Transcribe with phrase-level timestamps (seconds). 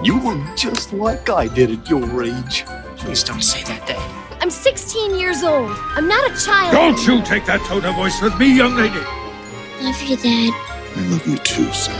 [0.00, 2.64] You look just like I did at your age.
[2.98, 4.40] Please don't say that, Dad.
[4.40, 5.72] I'm 16 years old.
[5.76, 6.72] I'm not a child.
[6.72, 8.94] Don't you take that tone of voice with me, young lady.
[9.82, 10.54] Love you, Dad.
[10.94, 11.96] I love you too, son.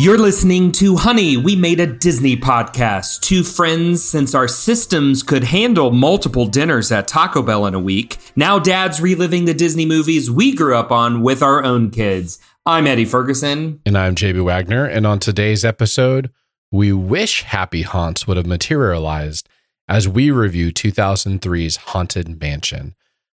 [0.00, 3.20] You're listening to Honey, We Made a Disney podcast.
[3.20, 8.16] Two friends, since our systems could handle multiple dinners at Taco Bell in a week.
[8.36, 12.38] Now dad's reliving the Disney movies we grew up on with our own kids.
[12.68, 13.80] I'm Eddie Ferguson.
[13.86, 14.84] And I'm JB Wagner.
[14.84, 16.30] And on today's episode,
[16.70, 19.48] we wish Happy Haunts would have materialized
[19.88, 22.94] as we review 2003's Haunted Mansion.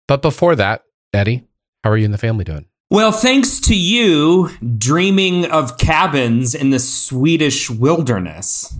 [0.07, 0.81] But before that,
[1.13, 1.47] Eddie,
[1.83, 2.65] how are you and the family doing?
[2.89, 8.73] Well, thanks to you dreaming of cabins in the Swedish wilderness.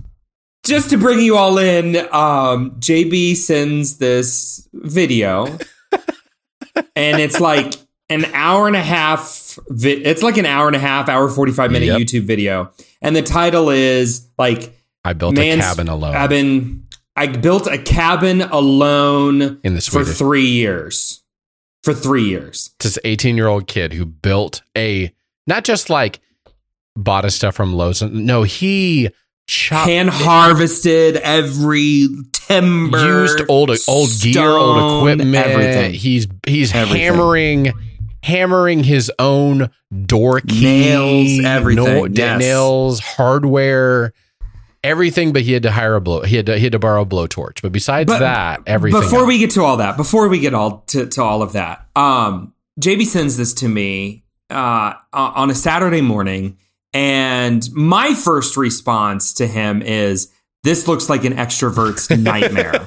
[0.66, 5.46] Just to bring you all in, um, JB sends this video,
[6.96, 7.74] and it's like
[8.10, 9.58] an hour and a half.
[9.68, 11.98] Vi- it's like an hour and a half, hour forty five minute Yep.
[12.00, 16.86] YouTube video, and the title is like I built a cabin alone Cabin.
[17.16, 21.22] I built a cabin alone in the for three years.
[21.82, 22.70] For three years.
[22.80, 25.12] this 18 year old kid who built a
[25.46, 26.20] not just like
[26.94, 28.02] bought his stuff from Lowe's.
[28.02, 29.08] No, he
[29.46, 35.34] chopped hand harvested every timber, used old old gear, old equipment.
[35.34, 35.94] everything.
[35.94, 37.00] He's he's Everything.
[37.00, 37.72] hammering
[38.22, 39.70] hammering his own
[40.06, 42.38] door key, Nails, everything, yes.
[42.38, 44.12] nails, hardware,
[44.84, 45.32] everything.
[45.32, 46.22] But he had to hire a blow.
[46.22, 47.62] He had to he had to borrow a blowtorch.
[47.62, 49.00] But besides But that, everything.
[49.00, 49.28] Before else.
[49.28, 52.54] we get to all that, before we get all to, to all of that, um,
[52.80, 56.58] JB sends this to me uh, on a Saturday morning,
[56.92, 60.32] and my first response to him is,
[60.62, 62.86] "This looks like an extrovert's nightmare."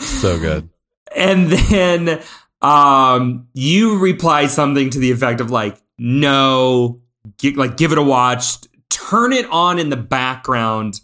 [0.00, 0.68] so good.
[1.16, 2.22] And then
[2.62, 7.00] um you reply something to the effect of like no
[7.38, 8.56] gi- like give it a watch
[8.90, 11.00] turn it on in the background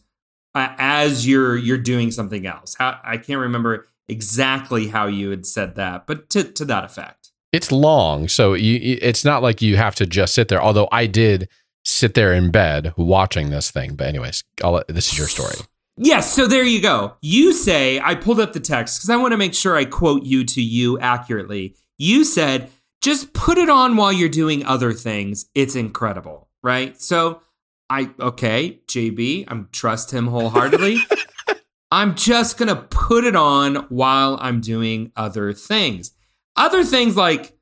[0.55, 5.75] uh, as you're you're doing something else i can't remember exactly how you had said
[5.77, 9.95] that but to to that effect It's long, so you- it's not like you have
[9.97, 10.63] to just sit there.
[10.63, 11.49] Although I did
[11.85, 13.97] sit there in bed watching this thing.
[13.97, 15.55] But anyways, I'll this is your story.
[16.03, 17.15] Yes, so there you go.
[17.21, 20.23] You say, I pulled up the text because I want to make sure I quote
[20.25, 21.77] you to you accurately.
[21.99, 22.71] You said,
[23.03, 25.47] just put it on while you're doing other things.
[25.55, 26.99] It's incredible, right?
[27.01, 27.43] So
[27.91, 30.99] I, okay, JB, I'm trust him wholeheartedly.
[31.91, 36.13] I'm just going to put it on while I'm doing other things.
[36.57, 37.53] Other things like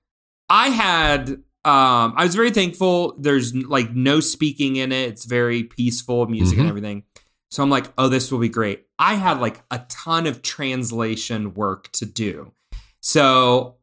[0.51, 1.31] I had,
[1.65, 3.17] um, I was very thankful.
[3.19, 5.09] There's like no speaking in it.
[5.09, 6.61] It's very peaceful music Mhm.
[6.63, 7.03] and everything.
[7.51, 8.87] So I'm like, oh, this will be great.
[8.99, 12.53] I had like a ton of translation work to do.
[13.01, 13.77] So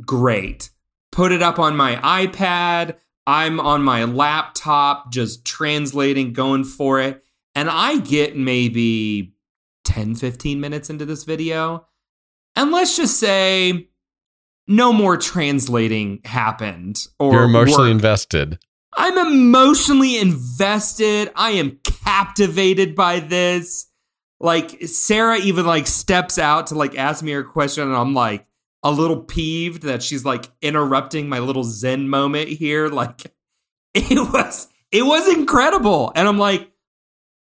[0.00, 0.70] great.
[1.12, 2.96] Put it up on my iPad.
[3.26, 7.22] I'm on my laptop just translating, going for it.
[7.54, 9.34] And I get maybe
[9.84, 11.86] 10, 15 minutes into this video.
[12.56, 13.88] And let's just say
[14.66, 17.92] no more translating happened or You're emotionally work.
[17.92, 18.58] invested.
[18.96, 21.30] I'm emotionally invested.
[21.36, 21.78] I am
[22.08, 23.86] captivated by this.
[24.40, 28.46] Like Sarah even like steps out to like ask me her question and I'm like
[28.82, 33.32] a little peeved that she's like interrupting my little zen moment here like
[33.94, 36.70] it was it was incredible and I'm like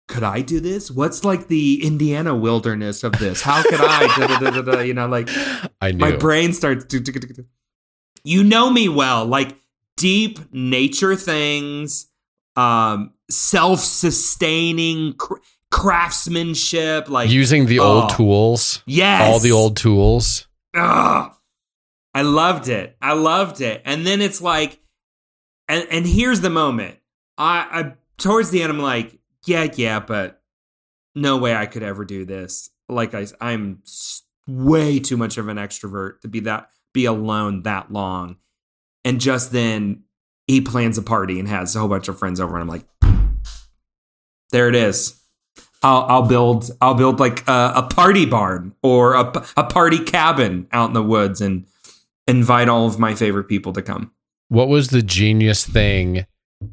[0.08, 0.90] could I do this?
[0.90, 3.42] What's like the Indiana wilderness of this?
[3.42, 4.08] How could I?
[4.16, 5.28] Da, da, da, da, da, you know, like
[5.80, 5.98] I knew.
[5.98, 7.44] my brain starts to-
[8.24, 9.54] you know me well like
[9.96, 12.08] deep nature things
[12.56, 15.34] um self-sustaining cr-
[15.70, 18.16] craftsmanship like Using the old Oh.
[18.16, 18.82] tools.
[18.86, 20.46] yes All the old tools.
[20.74, 21.32] Ugh.
[22.14, 24.78] i loved it i loved it and then it's like
[25.68, 26.96] and and here's the moment
[27.38, 30.40] i i towards the end i'm like yeah yeah but
[31.16, 33.82] no way i could ever do this like i i'm
[34.46, 38.36] way too much of an extrovert to be that be alone that long
[39.04, 40.04] and just then
[40.46, 42.84] he plans a party and has a whole bunch of friends over and i'm like
[44.50, 45.20] there it is
[45.82, 50.66] I'll, I'll build I'll build like a, a party barn or a, a party cabin
[50.72, 51.66] out in the woods and
[52.26, 54.12] invite all of my favorite people to come.
[54.48, 56.26] What was the genius thing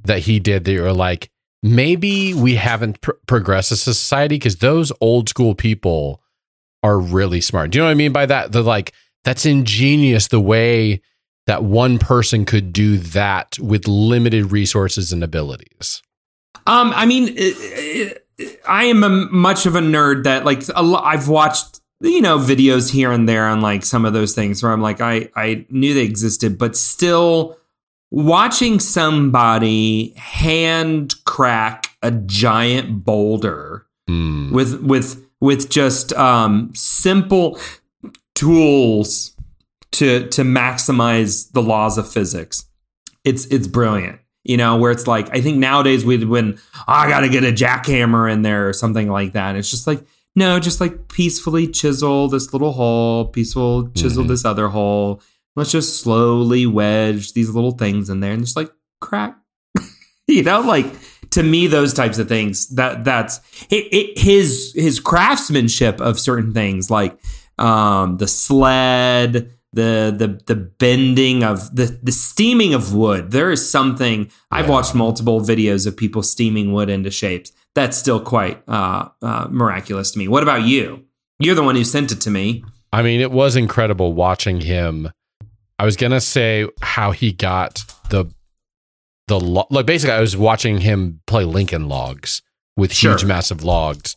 [0.03, 1.29] that he did that you were like,
[1.63, 6.21] maybe we haven't pr- progressed as a society because those old school people
[6.83, 7.71] are really smart.
[7.71, 8.51] Do you know what I mean by that?
[8.51, 11.01] The like, that's ingenious the way
[11.45, 16.01] that one person could do that with limited resources and abilities.
[16.67, 20.83] Um, I mean, it, it, I am a, much of a nerd that like a
[20.83, 24.61] lo- I've watched you know videos here and there on like some of those things
[24.61, 27.57] where I'm like I I knew they existed, but still
[28.11, 34.51] watching somebody hand crack a giant boulder Mm.
[34.53, 37.59] with with with just um, simple
[38.35, 39.35] tools
[39.91, 42.65] to to maximize the laws of physics.
[43.25, 44.19] It's it's brilliant.
[44.47, 47.43] You know, where it's like I think nowadays we'd when oh, I got to get
[47.43, 49.55] a jackhammer in there or something like that.
[49.55, 50.05] It's just like
[50.35, 54.27] no, just like peacefully chisel this little hole, peaceful chisel Mhm.
[54.27, 55.21] this other hole.
[55.55, 58.71] Let's just slowly wedge these little things in there and just like
[59.01, 59.35] crack.
[60.27, 60.85] you know, like
[61.31, 63.39] to me those types of things that that's
[63.69, 67.19] it, it, his his craftsmanship of certain things like
[67.57, 73.69] um the sled the the the bending of the the steaming of wood there is
[73.69, 79.09] something i've watched multiple videos of people steaming wood into shapes that's still quite uh,
[79.21, 81.03] uh miraculous to me what about you
[81.39, 85.11] you're the one who sent it to me I mean, it was incredible watching him.
[85.77, 88.25] I was gonna say how he got the
[89.27, 89.85] the lo- like.
[89.85, 92.41] Basically, I was watching him play Lincoln Logs
[92.75, 94.15] with huge, massive logs.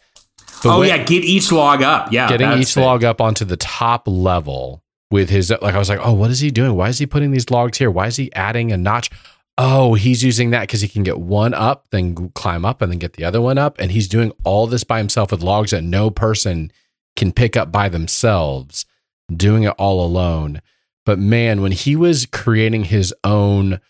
[0.63, 2.81] But oh when- yeah get each log up yeah getting each it.
[2.81, 5.75] log up onto the top level with his like.
[5.75, 6.75] I was like, oh, what is he doing?
[6.75, 7.91] Why is he putting these logs here?
[7.91, 9.11] Why is he adding a notch?
[9.59, 12.99] Oh, he's using that because he can get one up, then climb up, and then
[12.99, 13.79] get the other one up.
[13.79, 16.73] And he's doing all this by himself with logs that no person
[17.17, 18.87] can pick up by themselves,
[19.31, 20.63] doing it all alone.
[21.05, 23.81] But man, when he was creating his own,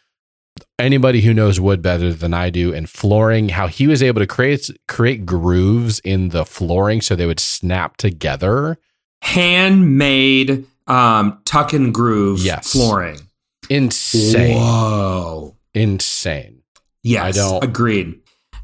[0.79, 4.27] anybody who knows wood better than I do, and flooring, how he was able to
[4.27, 8.79] create create grooves in the flooring so they would snap together.
[9.23, 12.73] handmade um tuck and groove Yes.
[12.73, 13.21] flooring
[13.69, 14.57] Insane.
[14.57, 16.63] whoa Insane.
[17.03, 18.21] Yes, I don't- agreed.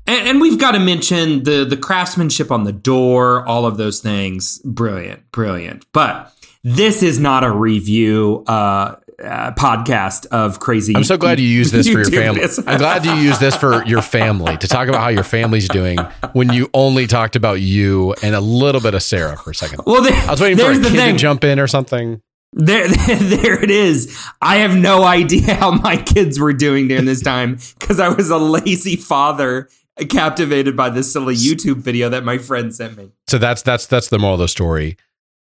[0.08, 4.00] And, and we've got to mention the the craftsmanship on the door, all of those
[4.00, 4.58] things.
[4.64, 5.84] Brilliant, brilliant.
[5.92, 6.32] But
[6.62, 10.94] this is not a review uh, uh, podcast of crazy.
[10.94, 12.42] I'm so glad you use this for your family.
[12.66, 15.98] I'm glad you use this for your family to talk about how your family's doing
[16.32, 19.80] when you only talked about you and a little bit of Sarah for a second.
[19.86, 21.14] well, there, I was waiting for a the kid thing.
[21.14, 22.20] to jump in or something.
[22.52, 24.22] There, there it is.
[24.40, 28.30] I have no idea how my kids were doing during this time because I was
[28.30, 29.68] a lazy father,
[30.08, 33.12] captivated by this silly YouTube video that my friend sent me.
[33.28, 34.96] So that's that's that's the moral of the story.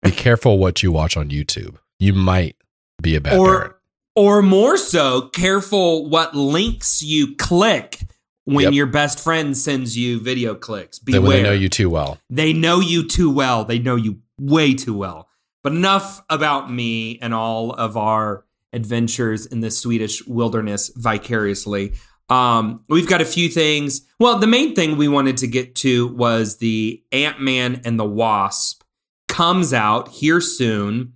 [0.02, 1.78] Be careful what you watch on YouTube.
[2.00, 2.56] You might
[3.02, 3.48] be a bad parent.
[3.50, 3.80] or
[4.16, 8.00] or more so careful what links you click
[8.46, 8.74] when Yep.
[8.74, 11.00] your best friend sends you video clicks.
[11.00, 11.38] Then when beware.
[11.38, 12.20] they know you too well.
[12.30, 13.66] they know you too well.
[13.66, 15.30] They know you way too well.
[15.64, 21.94] But enough about me and all of our adventures in the swedish wilderness vicariously.
[22.30, 24.02] Um, we've got a few things.
[24.20, 28.84] Well the main thing we wanted to get to was the ant-man and the wasp
[29.28, 31.14] comes out here soon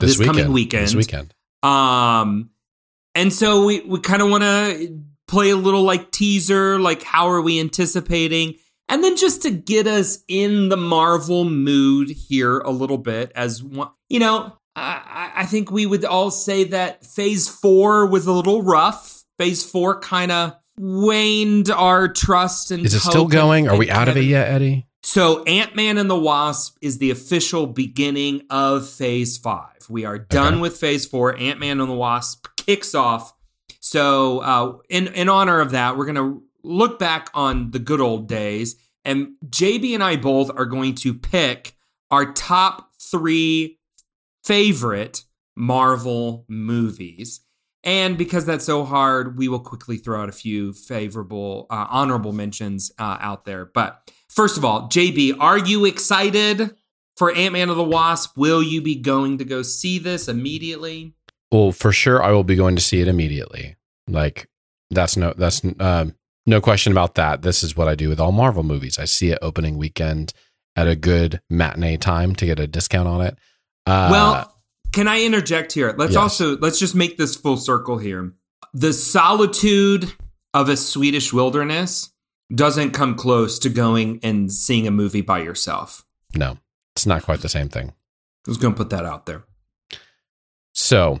[0.00, 0.84] This coming weekend.
[0.84, 1.34] This weekend.
[1.62, 2.50] um,
[3.14, 7.28] and so we, we kind of want to play a little like teaser, like how
[7.28, 8.54] are we anticipating?
[8.88, 13.62] And then just to get us in the Marvel mood here a little bit, as
[13.62, 18.32] one, you know, I, I think we would all say that Phase Four was a
[18.32, 19.24] little rough.
[19.38, 23.68] Phase Four kind of waned our trust and Is it still going?
[23.68, 24.86] Are we out of it yet, Eddie?
[25.06, 29.86] So Ant Man and the Wasp is the official beginning of Phase Five.
[29.90, 30.60] We are done Okay.
[30.62, 31.36] with Phase Four.
[31.36, 33.34] Ant Man and the Wasp kicks off.
[33.80, 38.28] So uh, in in honor of that, we're gonna look back on the good old
[38.28, 41.76] days, and JB and I both are going to pick
[42.10, 43.78] our top three
[44.42, 45.24] favorite
[45.56, 47.40] Marvel movies.
[47.82, 52.32] And because that's so hard, we will quickly throw out a few favorable, uh, honorable
[52.32, 53.66] mentions uh, out there.
[53.66, 56.74] But first of all, JB, are you excited
[57.16, 58.36] for Ant Man of the Wasp?
[58.36, 61.14] Will you be going to go see this immediately?
[61.50, 63.76] Well, for sure, I will be going to see it immediately.
[64.08, 64.48] Like
[64.90, 66.14] that's no that's um,
[66.46, 67.42] no question about that.
[67.42, 68.98] This is what I do with all Marvel movies.
[68.98, 70.32] I see it opening weekend
[70.76, 73.38] at a good matinee time to get a discount on it.
[73.86, 74.54] Uh, well,
[74.92, 75.94] can I interject here?
[75.96, 76.20] Let's yes.
[76.20, 78.32] also let's just make this full circle here.
[78.72, 80.12] The solitude
[80.52, 82.10] of a Swedish wilderness
[82.52, 86.04] doesn't come close to going and seeing a movie by yourself.
[86.34, 86.58] no,
[86.94, 87.92] it's not quite the same thing.
[88.46, 89.44] I was going to put that out there.
[90.72, 91.20] So,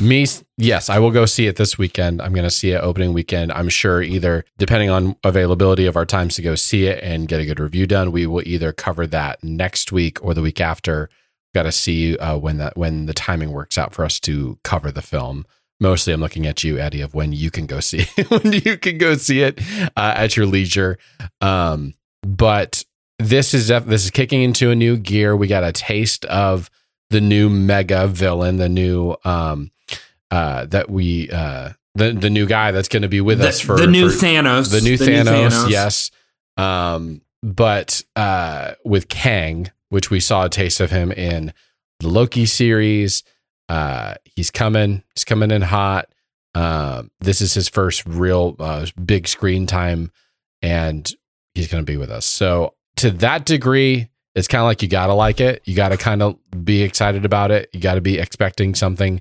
[0.00, 2.20] me, yes, I will go see it this weekend.
[2.20, 3.52] I'm going to see it opening weekend.
[3.52, 7.40] I'm sure either, depending on availability of our times to go see it and get
[7.40, 11.08] a good review done, we will either cover that next week or the week after.
[11.54, 14.90] Got to see uh, when that when the timing works out for us to cover
[14.90, 15.46] the film.
[15.78, 18.78] Mostly, I'm looking at you, Eddie, of when you can go see it, when you
[18.78, 19.60] can go see it
[19.96, 20.98] uh, at your leisure.
[21.40, 22.84] Um, but
[23.18, 25.36] this is this is kicking into a new gear.
[25.36, 26.70] We got a taste of
[27.10, 29.70] the new mega villain, the new um
[30.30, 33.60] uh that we uh the the new guy that's going to be with the, us
[33.60, 34.70] for the new for- Thanos.
[34.70, 36.10] the new Thanos, yes.
[36.56, 41.52] Um, but uh, with Kang, which we saw a taste of him in
[42.00, 43.22] the Loki series,
[43.68, 45.02] uh, he's coming.
[45.14, 46.08] He's coming in hot.
[46.54, 50.10] Um, this is his first real uh, big screen time,
[50.62, 51.10] and
[51.54, 52.24] he's going to be with us.
[52.24, 55.62] So to that degree, it's kind of like you got to like it.
[55.64, 57.68] You got to kind of be excited about it.
[57.72, 59.20] You got to be expecting something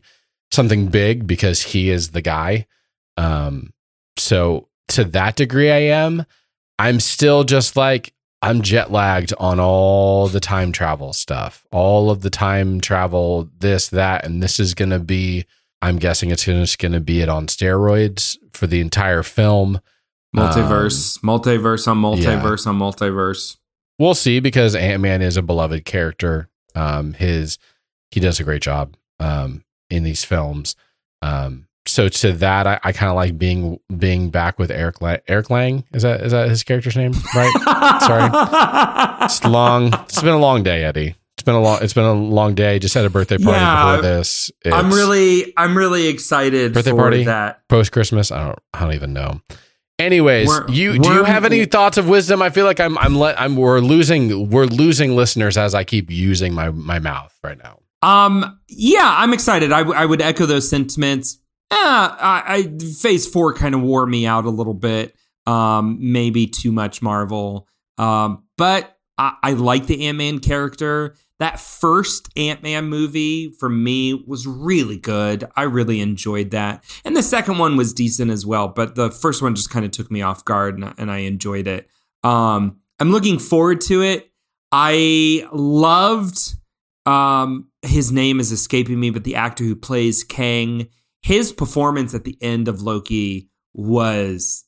[0.51, 2.67] something big because he is the guy.
[3.17, 3.73] Um,
[4.17, 6.25] so to that degree, I am.
[6.77, 8.13] I'm still just like
[8.45, 13.87] I'm jet lagged on all the time travel stuff, all of the time travel, this,
[13.87, 15.45] that, and this is going to be.
[15.81, 19.81] I'm guessing it's just going to be it on steroids for the entire film.
[20.35, 23.57] Multiverse, multiverse on multiverse on multiverse.
[23.97, 26.47] We'll see because Ant Man is a beloved character.
[26.75, 27.57] Um, his
[28.11, 30.75] he does a great job um, in these films.
[31.23, 35.17] Um, so to that, I, I kind of like being being back with Eric La-
[35.27, 35.83] Eric Lang.
[35.93, 37.13] Is that is that his character's name?
[37.35, 37.51] Right?
[38.01, 39.93] Sorry, it's long.
[40.05, 41.15] It's been a long day, Eddie.
[41.37, 41.79] It's been a long.
[41.81, 42.79] It's been a long day.
[42.79, 44.51] Just had a birthday party Yeah, before this.
[44.65, 47.23] I'm really, I'm really excited Birthday for party?
[47.25, 47.67] that.
[47.67, 48.31] post Christmas.
[48.31, 48.59] I don't.
[48.73, 49.41] I don't even know.
[49.97, 52.41] Anyways, We're- you do you have any thoughts of wisdom?
[52.41, 56.09] I feel like I'm I'm let I'm we're losing we're losing listeners as I keep
[56.11, 57.79] using my my mouth right now.
[58.01, 59.71] Um, yeah, I'm excited.
[59.71, 61.39] I, w- I would echo those sentiments.
[61.71, 65.15] Uh, I, I Phase Four kind of wore me out a little bit.
[65.47, 67.67] Um, maybe too much Marvel.
[67.97, 71.15] Um, but I, I like the Ant Man character.
[71.39, 75.43] That first Ant Man movie for me was really good.
[75.55, 78.67] I really enjoyed that, and the second one was decent as well.
[78.67, 81.67] But the first one just kind of took me off guard, and, and I enjoyed
[81.67, 81.89] it.
[82.23, 84.31] Um, I'm looking forward to it.
[84.71, 86.55] I loved
[87.05, 90.87] um his name is escaping me but the actor who plays kang
[91.25, 94.63] his performance at the end of loki was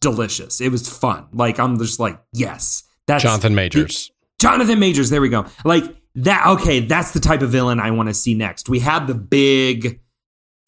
[0.00, 4.10] delicious it was fun like i'm just like yes that's Jonathan Majors.
[4.38, 5.84] jonathan majors there we go like
[6.14, 9.14] that okay that's the type of villain i want to see next we had the
[9.14, 10.00] big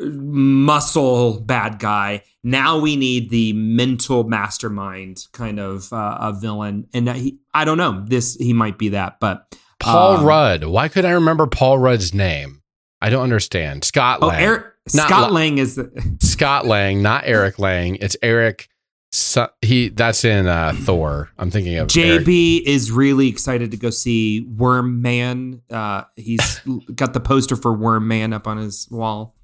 [0.01, 7.09] muscle bad guy now we need the mental mastermind kind of uh, a villain and
[7.11, 10.65] he, i don't know this he might be that but Paul um, Rudd.
[10.65, 12.63] Why could I remember Paul Rudd's name?
[13.01, 13.85] I don't understand.
[13.85, 17.97] Scott Oh, Eric Not Scott La- Lang is the Scott Lang, not Eric Lang.
[17.97, 18.69] It's Eric.
[19.11, 21.31] Su- he that's in uh, Thor.
[21.39, 22.27] I'm thinking of Eric.
[22.27, 25.63] JB is really excited to go see Worm Man.
[25.71, 26.61] Uh, he's
[26.95, 29.35] got the poster for Worm Man up on his wall.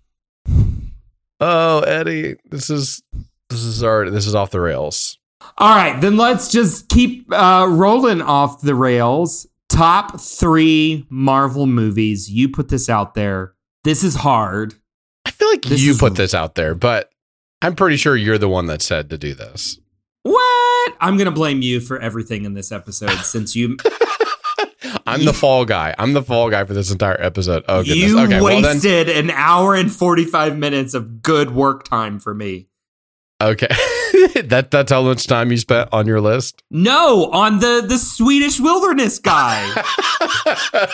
[1.40, 3.02] Oh, Eddie, this is
[3.48, 5.18] this is our this is off the rails.
[5.58, 9.46] All right, then let's just keep uh, rolling off the rails.
[9.68, 12.30] Top three Marvel movies.
[12.30, 13.54] You put this out there.
[13.82, 14.74] This is hard.
[15.54, 17.10] I feel like This you is- put this out there, but
[17.62, 19.78] I'm pretty sure you're the one that said to do this.
[20.22, 20.94] What?
[21.00, 23.76] I'm gonna blame you for everything in this episode since you
[25.06, 25.94] I'm the fall guy.
[25.98, 27.64] I'm the fall guy for this entire episode.
[27.68, 27.96] Oh goodness.
[27.98, 28.74] you okay, well then.
[28.74, 32.68] wasted an hour and 45 minutes of good work time for me.
[33.42, 33.66] Okay,
[34.44, 36.62] that that's how much time you spent on your list.
[36.70, 39.72] No, on the the Swedish wilderness guy.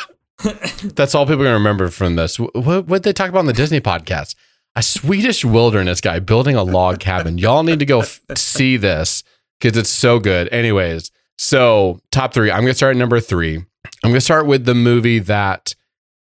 [0.94, 2.38] That's all people are gonna remember from this.
[2.38, 4.34] What what did they talk about on the Disney podcast?
[4.76, 7.38] A Swedish wilderness guy building a log cabin.
[7.38, 9.24] Y'all need to go f- see this
[9.60, 10.48] because it's so good.
[10.52, 12.50] Anyways, so top three.
[12.50, 13.56] I'm gonna start at number three.
[13.56, 15.74] I'm gonna start with the movie that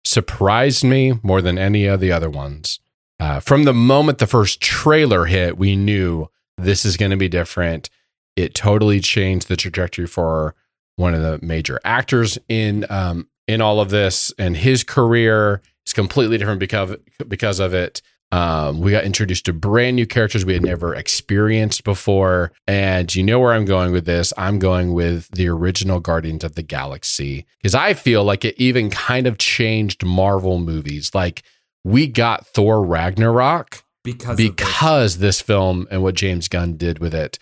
[0.04, 2.80] surprised me more than any of the other ones.
[3.18, 7.28] Uh, from the moment the first trailer hit, we knew this is going to be
[7.28, 7.90] different.
[8.36, 10.54] It totally changed the trajectory for
[10.96, 15.92] one of the major actors in um, in all of this, and his career is
[15.92, 16.96] completely different because
[17.28, 18.00] because of it.
[18.32, 23.24] Um, we got introduced to brand new characters we had never experienced before, and you
[23.24, 24.32] know where I'm going with this.
[24.38, 28.88] I'm going with the original Guardians of the Galaxy because I feel like it even
[28.90, 31.12] kind of changed Marvel movies.
[31.12, 31.42] Like
[31.84, 34.48] we got Thor Ragnarok because of this.
[34.48, 37.38] because this film and what James Gunn did with it.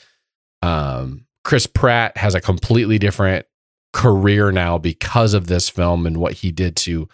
[0.62, 3.46] Um, Chris Pratt has a completely different
[3.92, 7.08] career now because of this film and what he did to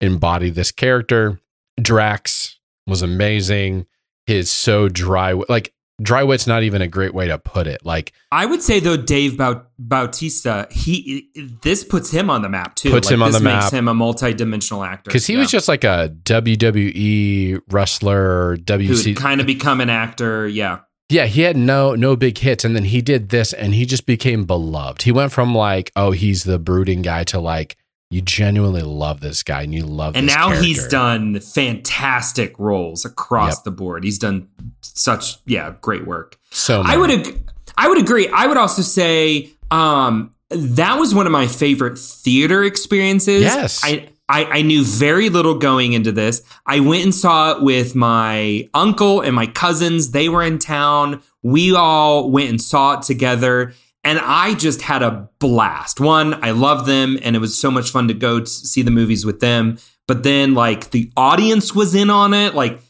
[0.00, 1.40] embody this character.
[1.80, 2.53] Drax
[2.86, 3.86] was amazing.
[4.26, 5.72] His so dry, like
[6.02, 7.84] dry wit's not even a great way to put it.
[7.84, 9.38] Like I would say though, Dave
[9.78, 11.28] Bautista, he
[11.62, 12.90] this puts him on the map too.
[12.90, 13.72] Puts Like, him on this the makes map.
[13.74, 15.40] him a multi-dimensional actor because he Yeah.
[15.40, 20.48] was just like a WWE wrestler, who WC, would kind of become an actor.
[20.48, 23.84] Yeah, Yeah, he had no no big hits, and then he did this, and he
[23.86, 25.02] just became beloved.
[25.02, 27.76] He went from like, oh, he's the brooding guy to like,
[28.14, 30.14] You genuinely love this guy, and you love.
[30.16, 33.64] and now he's done fantastic roles across Yep.
[33.64, 34.04] the board.
[34.04, 34.48] He's done
[34.82, 36.38] such yeah great work.
[36.50, 36.82] so.
[36.84, 38.28] I would ag- I would agree.
[38.28, 43.42] I would also say um, that was one of my favorite theater experiences.
[43.42, 43.80] Yes.
[43.84, 46.42] I, I I knew very little going into this.
[46.66, 50.12] I went and saw it with my uncle and my cousins.
[50.12, 51.20] They were in town.
[51.42, 53.74] We all went and saw it together.
[54.04, 55.98] And I just had a blast.
[55.98, 58.90] One, I love them, and it was so much fun to go to see the
[58.90, 59.78] movies with them.
[60.06, 62.54] But then, like, the audience was in on it.
[62.54, 62.80] Like,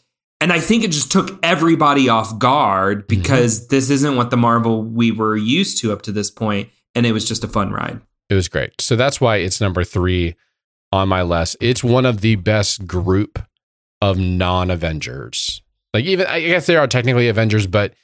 [0.41, 3.21] and I think it just took everybody off guard mm-hmm.
[3.21, 7.07] because this isn't what the Marvel we were used to up to this point, and
[7.07, 8.01] it was just a fun ride.
[8.29, 8.73] It was great.
[8.81, 10.35] So that's why it's number three
[10.93, 11.57] on my list.
[11.61, 13.39] It's one of the best group
[14.01, 15.63] of non Avengers.
[15.93, 17.95] Like even I guess they are technically Avengers, but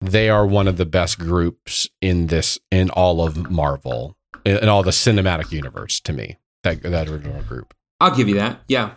[0.00, 4.82] they are one of the best groups in this in all of Marvel in, all
[4.82, 6.38] the cinematic universe to me.
[6.62, 7.74] That that original group.
[8.00, 8.60] I'll give you that.
[8.68, 8.92] Yeah.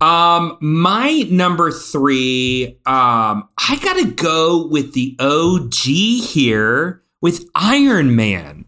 [0.00, 8.64] Um, my number three, um, I gotta go with the OG here with Iron Man.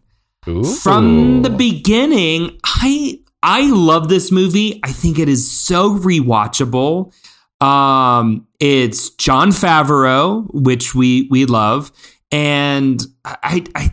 [0.46, 0.64] Ooh.
[0.64, 4.80] From the beginning, I I love this movie.
[4.84, 7.12] I think it is so rewatchable.
[7.60, 11.92] Um, it's Jon Favreau, which we we love,
[12.30, 13.90] and I I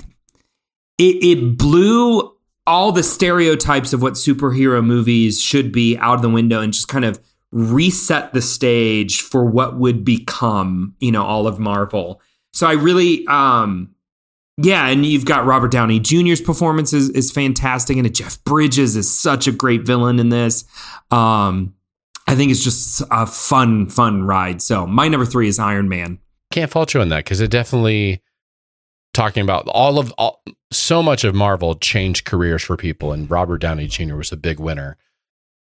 [0.98, 2.36] it, it blew
[2.68, 6.88] all the stereotypes of what superhero movies should be out of the window and just
[6.88, 7.20] kind of
[7.52, 12.22] reset the stage for what would become, you know, all of Marvel.
[12.54, 13.94] So I really um
[14.58, 19.10] yeah, and you've got Robert Downey Jr.'s performance is, is fantastic, and Jeff Bridges is
[19.10, 20.66] such a great villain in this.
[21.10, 21.74] Um,
[22.32, 24.62] I think it's just a fun, fun ride.
[24.62, 26.18] So my number three is Iron Man.
[26.50, 28.22] Can't fault you on that because it definitely
[29.14, 33.58] talking about all of all, so much of Marvel changed careers for people, and Robert
[33.58, 34.16] Downey Jr.
[34.16, 34.98] was a big winner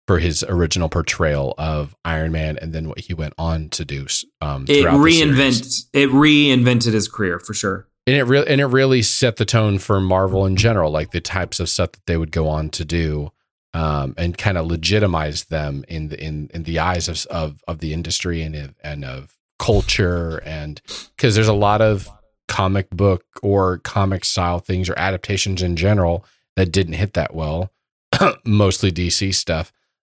[0.08, 4.06] for his original portrayal of Iron Man, and then what he went on to do.
[4.40, 7.86] Um, It reinvent it reinvented his career for sure.
[8.08, 11.20] and it really and it really set the tone for Marvel in general, like the
[11.20, 13.30] types of stuff that they would go on to do,
[13.76, 17.80] um, and kind of legitimize them in the in in the eyes of of, of
[17.80, 20.80] the industry and of- and of culture, and
[21.14, 22.08] because there's a lot of
[22.48, 26.24] comic book or comic style things or adaptations in general
[26.56, 27.70] that didn't hit that well,
[28.46, 29.72] mostly DC stuff.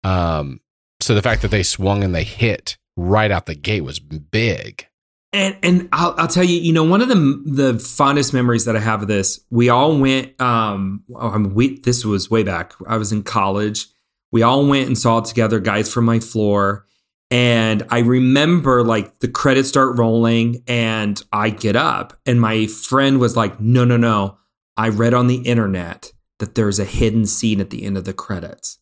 [0.05, 0.61] Um,
[1.01, 4.87] so the fact that they swung and they hit right out the gate was big.
[5.31, 8.75] And and I'll, I'll tell you, you know, one of the the fondest memories that
[8.75, 10.39] I have of this, we all went.
[10.41, 12.73] Um, oh, I mean, we this was way back.
[12.87, 13.85] I was in college.
[14.31, 16.85] We all went and saw it together, guys from my floor.
[17.31, 23.19] And I remember like the credits start rolling, and I get up, and my friend
[23.19, 24.39] was like, "No, no, no!
[24.77, 28.13] I read on the internet that there's a hidden scene at the end of the
[28.13, 28.79] credits."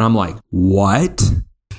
[0.00, 1.22] And I'm like, "What?"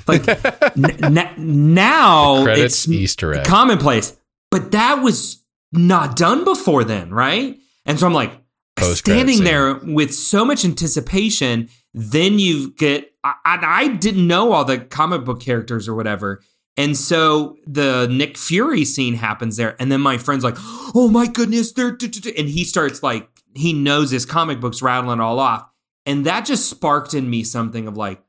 [0.07, 0.27] Like
[0.77, 3.45] n- now it's Easter egg.
[3.45, 4.15] commonplace.
[4.49, 7.57] But that was not done before then, right?
[7.85, 8.31] And so I'm like
[8.79, 11.69] standing there with so much anticipation.
[11.93, 16.41] Then you get, I, I I didn't know all the comic book characters or whatever.
[16.79, 19.75] And so the Nick Fury scene happens there.
[19.79, 20.57] And then my friend's like,
[20.93, 24.59] oh my goodness, they're, duh, duh, duh," and he starts like, he knows his comic
[24.59, 25.67] books rattling all off.
[26.05, 28.21] And that just sparked in me something of like,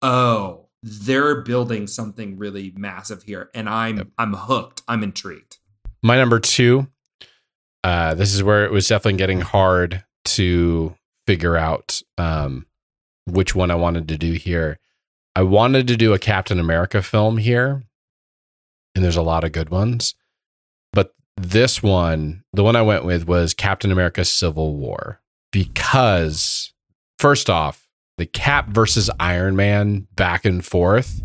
[0.00, 3.50] oh, they're building something really massive here.
[3.54, 4.06] And I'm, Yep.
[4.18, 4.82] I'm hooked.
[4.86, 5.58] I'm intrigued.
[6.02, 6.86] My number two,
[7.82, 10.94] uh, this is where it was definitely getting hard to
[11.26, 12.66] figure out um,
[13.26, 14.78] which one I wanted to do here.
[15.34, 17.84] I wanted to do a Captain America film here,
[18.94, 20.14] and there's a lot of good ones.
[20.92, 25.20] But this one, the one I went with was Captain America Civil War,
[25.52, 26.72] because
[27.18, 27.87] first off,
[28.18, 31.22] the Cap versus Iron Man back and forth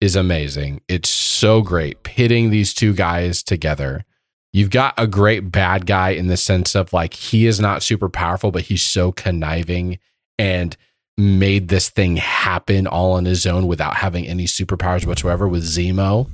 [0.00, 0.80] is amazing.
[0.88, 4.04] It's so great pitting these two guys together.
[4.52, 8.08] You've got a great bad guy in the sense of like he is not super
[8.08, 9.98] powerful, but he's so conniving
[10.38, 10.76] and
[11.18, 16.30] made this thing happen all on his own without having any superpowers whatsoever with Zemo.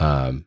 [0.00, 0.46] Um,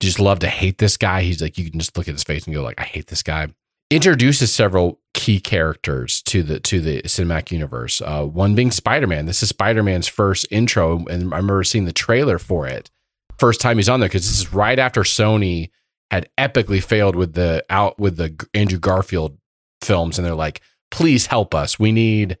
[0.00, 1.22] just love to hate this guy.
[1.22, 3.22] He's like you can just look at his face and go like, I hate this
[3.22, 3.48] guy.
[3.90, 8.00] Introduces several key characters to the to the cinematic universe.
[8.00, 9.26] Uh, one being Spider Man.
[9.26, 12.88] This is Spider Man's first intro, and I remember seeing the trailer for it.
[13.36, 15.70] First time he's on there because this is right after Sony
[16.12, 19.36] had epically failed with the out with the Andrew Garfield
[19.82, 20.60] films, and they're like,
[20.92, 21.80] "Please help us.
[21.80, 22.38] We need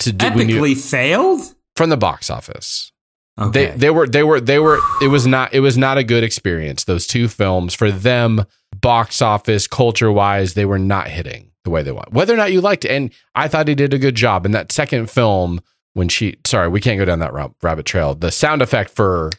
[0.00, 1.54] to do we Epically need, failed?
[1.76, 2.90] from the box office."
[3.38, 3.66] Okay.
[3.66, 6.24] They they were they were they were it was not it was not a good
[6.24, 6.82] experience.
[6.82, 11.82] Those two films for them, box office culture wise, they were not hitting the way
[11.82, 12.12] they want.
[12.12, 14.52] Whether or not you liked it, and I thought he did a good job in
[14.52, 15.60] that second film
[15.94, 16.36] when she.
[16.46, 18.14] Sorry, we can't go down that rabbit trail.
[18.14, 19.30] The sound effect for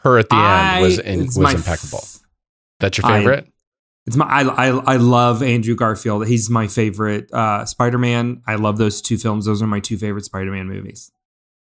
[0.00, 2.00] her at the I- end was in, was impeccable.
[2.02, 2.18] f-
[2.80, 3.46] That's your I- favorite.
[4.06, 6.26] It's my I, I I love Andrew Garfield.
[6.26, 8.42] He's my favorite uh, Spider-Man.
[8.46, 9.44] I love those two films.
[9.44, 11.12] Those are my two favorite Spider-Man movies.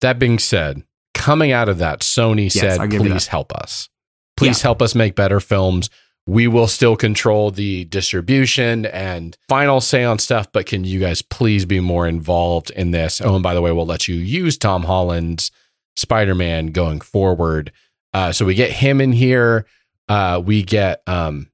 [0.01, 0.83] that being said,
[1.15, 3.89] coming out of that, Sony Yes, said, I'll give you "Please help us.
[4.37, 4.65] Please Yeah.
[4.65, 5.89] help us make better films."
[6.27, 11.21] We will still control the distribution and final say on stuff, but can you guys
[11.21, 13.21] please be more involved in this?
[13.21, 15.51] Oh, and by the way, we'll let you use Tom Holland's
[15.97, 17.73] Spider Man going forward.
[18.15, 19.67] Uh, so we get him in here.
[20.09, 21.51] Uh, we get um,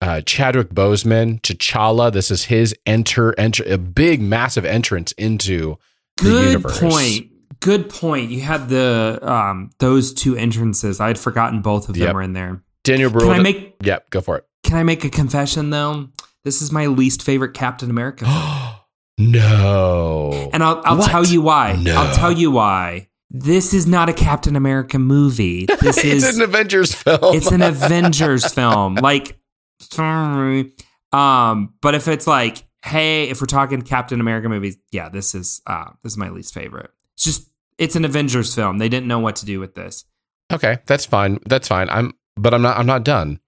[0.00, 2.10] uh, Chadwick Boseman, T'Challa.
[2.12, 5.76] This is his enter, enter, a big, massive entrance into
[6.16, 6.42] the universe.
[6.42, 6.78] Good universe.
[6.78, 7.30] point.
[7.60, 8.30] Good point.
[8.30, 11.00] You had the um those two entrances.
[11.00, 12.14] I had forgotten both of them Yep.
[12.14, 12.62] were in there.
[12.84, 14.46] Daniel Can I make Yep, go for it.
[14.62, 16.08] Can I make a confession though?
[16.44, 18.26] This is my least favorite Captain America.
[19.18, 20.50] no.
[20.52, 21.76] And I'll, I'll tell you why.
[21.80, 21.96] No.
[21.96, 23.08] I'll tell you why.
[23.30, 25.66] This is not a Captain America movie.
[25.80, 27.34] This it's is an Avengers film.
[27.34, 28.94] it's an Avengers film.
[28.96, 29.38] Like,
[29.80, 30.72] sorry.
[31.12, 35.62] Um, but if it's like, hey, if we're talking Captain America movies, yeah, this is
[35.66, 36.90] uh this is my least favorite.
[37.14, 38.78] It's just it's an Avengers film.
[38.78, 40.04] They didn't know what to do with this.
[40.52, 41.38] okay, that's fine.
[41.46, 41.88] That's fine.
[41.88, 42.78] I'm, but I'm not.
[42.78, 43.40] I'm not done.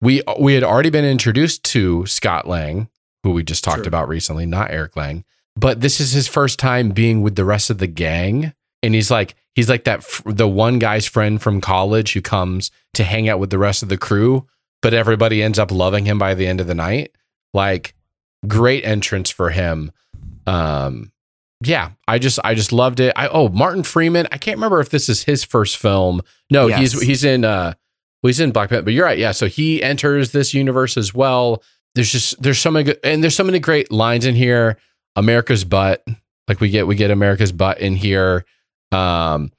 [0.00, 2.88] We we had already been introduced to Scott Lang,
[3.22, 3.88] who we just talked True.
[3.88, 5.24] about recently, not Eric Lang.
[5.54, 9.10] But this is his first time being with the rest of the gang, and he's
[9.10, 13.38] like he's like that the one guy's friend from college who comes to hang out
[13.38, 14.46] with the rest of the crew,
[14.80, 17.12] but everybody ends up loving him by the end of the night.
[17.52, 17.94] Like
[18.46, 19.92] great entrance for him.
[20.46, 21.12] Um
[21.64, 23.12] yeah, I just I just loved it.
[23.14, 26.22] I oh, Martin Freeman, I can't remember if this is his first film.
[26.50, 27.74] No, he's he's in uh
[28.22, 29.18] well, he's in Black Panther, but you're right.
[29.18, 31.62] Yeah, so he enters this universe as well.
[31.94, 34.78] There's just there's so many good, and there's so many great lines in here.
[35.16, 36.06] America's butt,
[36.48, 38.44] like we get we get America's butt in here.
[38.92, 39.52] Um,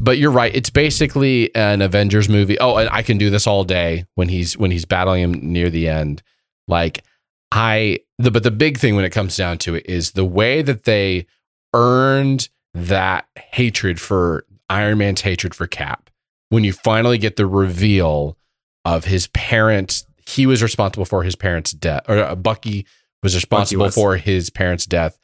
[0.00, 0.54] but you're right.
[0.54, 2.58] It's basically an Avengers movie.
[2.58, 5.70] Oh, and I can do this all day when he's when he's battling him near
[5.70, 6.22] the end.
[6.66, 7.04] Like
[7.52, 10.62] I the but the big thing when it comes down to it is the way
[10.62, 11.26] that they
[11.74, 16.10] earned that hatred for Iron Man's hatred for Cap.
[16.50, 18.36] When you finally get the reveal
[18.84, 22.86] of his parents, he was responsible for his parents' death, or uh, Bucky
[23.22, 23.94] was responsible was.
[23.94, 25.18] for his parents' death,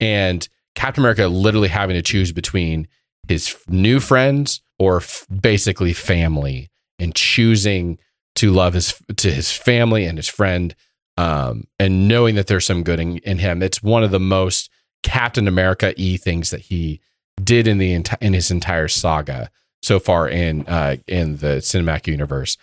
[0.00, 2.88] and Captain America literally having to choose between
[3.28, 7.98] his f- new friends or f- basically family, and choosing
[8.34, 10.74] to love his to his family and his friend,
[11.16, 13.62] um, and knowing that there's some good in, in him.
[13.62, 14.70] It's one of the most
[15.02, 17.00] Captain America e things that he
[17.42, 19.50] did in the enti- in his entire saga
[19.86, 22.58] so far in uh, in the cinematic universe,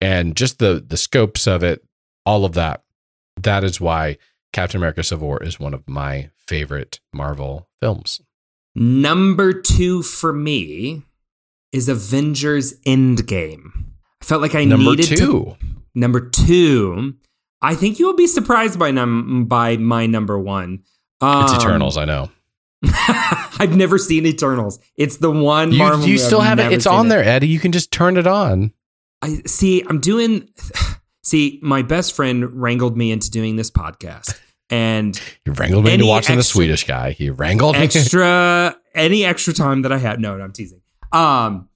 [0.00, 1.84] and just the the scopes of it,
[2.24, 2.84] all of that.
[3.36, 4.18] That is why
[4.52, 8.20] Captain America: Civil War is one of my favorite Marvel films.
[8.74, 11.02] Number two for me
[11.72, 13.84] is Avengers Endgame.
[14.22, 15.56] I felt like I Number needed two, to
[15.94, 17.14] Number two,
[17.60, 20.84] I think you will be surprised by num by my number one.
[21.20, 21.96] Um, it's Eternals.
[21.96, 22.30] I know
[23.58, 24.78] I've never seen Eternals.
[24.96, 25.78] It's the one you.
[25.78, 26.72] Marvel You still have it.
[26.72, 27.08] It's on it.
[27.10, 27.48] there, Eddie.
[27.48, 28.72] You can just turn it on.
[29.22, 29.82] I see.
[29.88, 30.48] I'm doing.
[31.24, 35.14] See, my best friend wrangled me into doing this podcast, and
[35.44, 37.10] he wrangled me into watching the Swedish guy.
[37.10, 40.20] He wrangled extra any extra time that I had.
[40.20, 40.80] No, no, I'm teasing.
[41.12, 41.68] Um,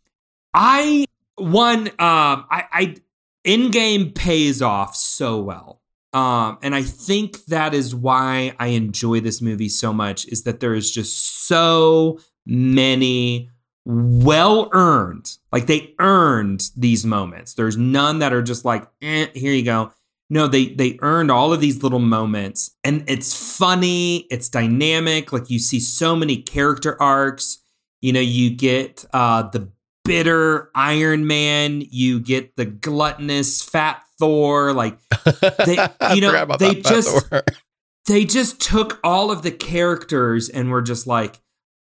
[0.55, 1.05] I
[1.37, 2.97] one um I I
[3.45, 5.82] Endgame pays off so well.
[6.13, 10.61] Um, and I think that is why I enjoy this movie so much is that
[10.61, 13.49] there is just so many
[13.85, 17.55] well earned, like they earned these moments.
[17.55, 19.93] There's none that are just like, eh, here you go.
[20.31, 25.33] No, they they earned all of these little moments, and it's funny, it's dynamic.
[25.33, 27.59] Like you see so many character arcs.
[28.01, 29.71] You know, you get uh the
[30.05, 34.73] bitter Iron Man, you get the gluttonous fat Thor.
[34.73, 34.99] Like
[35.67, 37.29] They- you know, they that just-
[38.07, 41.41] they just took all of the characters and were just like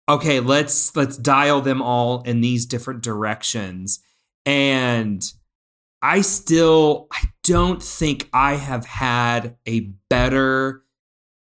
[0.08, 4.00] okay let's let's dial them all in these different directions.
[4.44, 5.22] And
[6.02, 10.82] i still i don't think i have had a better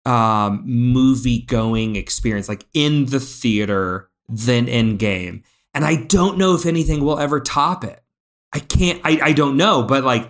[0.05, 5.41] um movie going experience like in the theater than Endgame
[5.73, 8.03] and i don't know if anything will ever top it.
[8.53, 10.29] I can't i, I don't know but like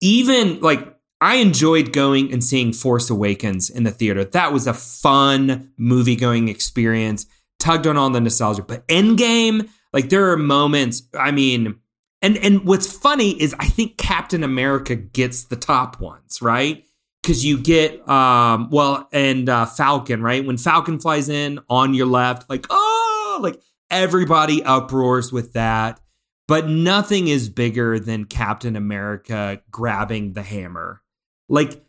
[0.00, 4.24] even like I enjoyed going and seeing Force Awakens in the theater.
[4.24, 7.26] That was a fun movie going experience.
[7.58, 11.02] Tugged on all the nostalgia, but Endgame, like there are moments.
[11.18, 11.76] I mean,
[12.22, 16.84] and and what's funny is I think Captain America gets the top ones, right?
[17.22, 22.06] because you get um well and uh falcon right when falcon flies in on your
[22.06, 26.00] left like oh like everybody uproars with that
[26.48, 31.02] but nothing is bigger than captain america grabbing the hammer.
[31.48, 31.84] Like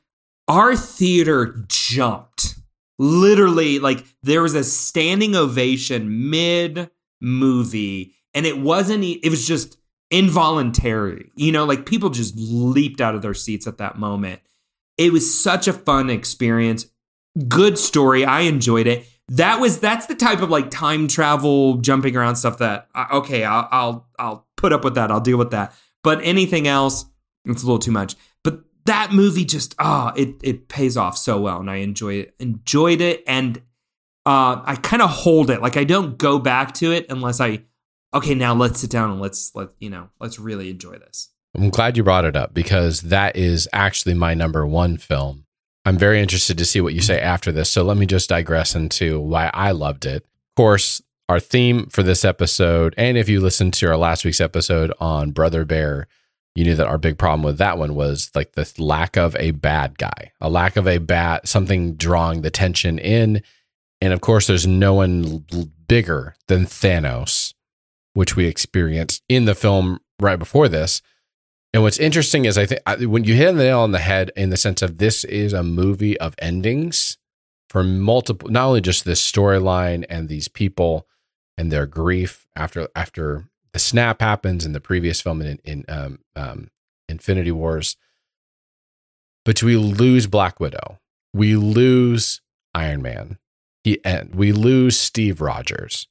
[0.47, 2.55] our theater jumped.
[2.97, 6.89] Literally like there was a standing ovation mid
[7.21, 9.77] movie and it wasn't it was just
[10.11, 11.31] involuntary.
[11.35, 14.41] You know like people just leaped out of their seats at that moment.
[14.97, 16.87] It was such a fun experience.
[17.47, 18.25] Good story.
[18.25, 19.07] I enjoyed it.
[19.29, 23.45] That was that's the type of like time travel jumping around stuff that uh, okay
[23.45, 27.05] I'll, I'll i'll put up with that i'll deal with that but anything else
[27.45, 31.39] it's a little too much but that movie just ah it it pays off so
[31.39, 33.59] well and i enjoy it enjoyed it and
[34.25, 37.63] uh i kind of hold it like i don't go back to it unless i
[38.13, 41.69] okay now let's sit down and let's let you know let's really enjoy this I'm
[41.69, 45.45] glad you brought it up because that is actually my number one film.
[45.85, 47.69] I'm very interested to see what you say after this.
[47.69, 50.23] So let me just digress into why I loved it.
[50.23, 54.41] Of course, our theme for this episode, and if you listened to our last week's
[54.41, 56.07] episode on Brother Bear,
[56.55, 59.51] you knew that our big problem with that one was like the lack of a
[59.51, 63.43] bad guy, a lack of a bat, something drawing the tension in.
[64.01, 65.45] And of course, there's no one
[65.87, 67.53] bigger than Thanos,
[68.15, 71.03] which we experienced in the film right before this.
[71.75, 74.49] And what's interesting is I think when you hit the nail on the head in
[74.49, 77.19] the sense of this is a movie of endings
[77.69, 81.05] for multiple, not only just this storyline and these people
[81.59, 86.19] and their grief after after the snap happens in the previous film in, in um,
[86.35, 86.71] um,
[87.09, 87.97] Infinity Wars,
[89.43, 90.99] but we lose Black Widow,
[91.33, 92.41] we lose
[92.73, 93.37] Iron Man,
[93.83, 96.07] he and we lose Steve Rogers.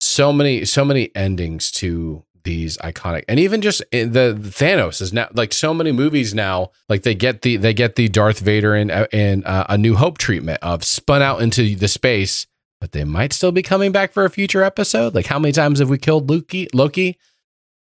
[0.00, 5.12] So many, so many endings to these iconic and even just in the Thanos is
[5.12, 8.74] now like so many movies now like they get the they get the Darth Vader
[8.74, 12.46] and in uh, a New Hope treatment of spun out into the space
[12.80, 15.14] but they might still be coming back for a future episode.
[15.14, 17.18] Like how many times have we killed Loki Loki?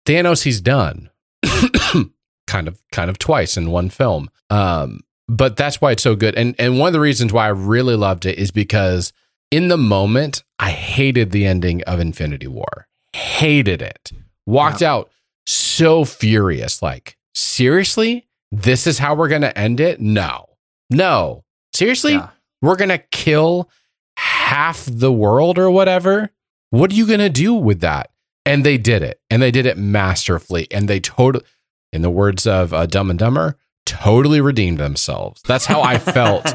[0.05, 1.09] Thanos he's done.
[2.47, 4.29] Kind of kind of twice in one film.
[4.49, 6.33] Um but that's why it's so good.
[6.35, 9.11] And and one of the reasons why I really loved it is because
[9.51, 12.87] in the moment I hated the ending of Infinity War.
[13.13, 14.13] Hated it.
[14.45, 15.09] Walked out
[15.45, 16.81] so furious.
[16.81, 18.27] Like seriously?
[18.49, 19.99] This is how we're gonna end it?
[19.99, 20.45] No.
[20.89, 21.43] No.
[21.73, 22.13] Seriously?
[22.13, 22.29] Yeah.
[22.61, 23.69] we're gonna kill
[24.17, 26.31] half the world or whatever
[26.69, 28.11] what are you gonna do with that?
[28.45, 31.45] And they did it and they did it masterfully and they totally
[31.93, 35.41] in the words of uh, dumb and dumber totally redeemed themselves.
[35.43, 36.53] That's how i felt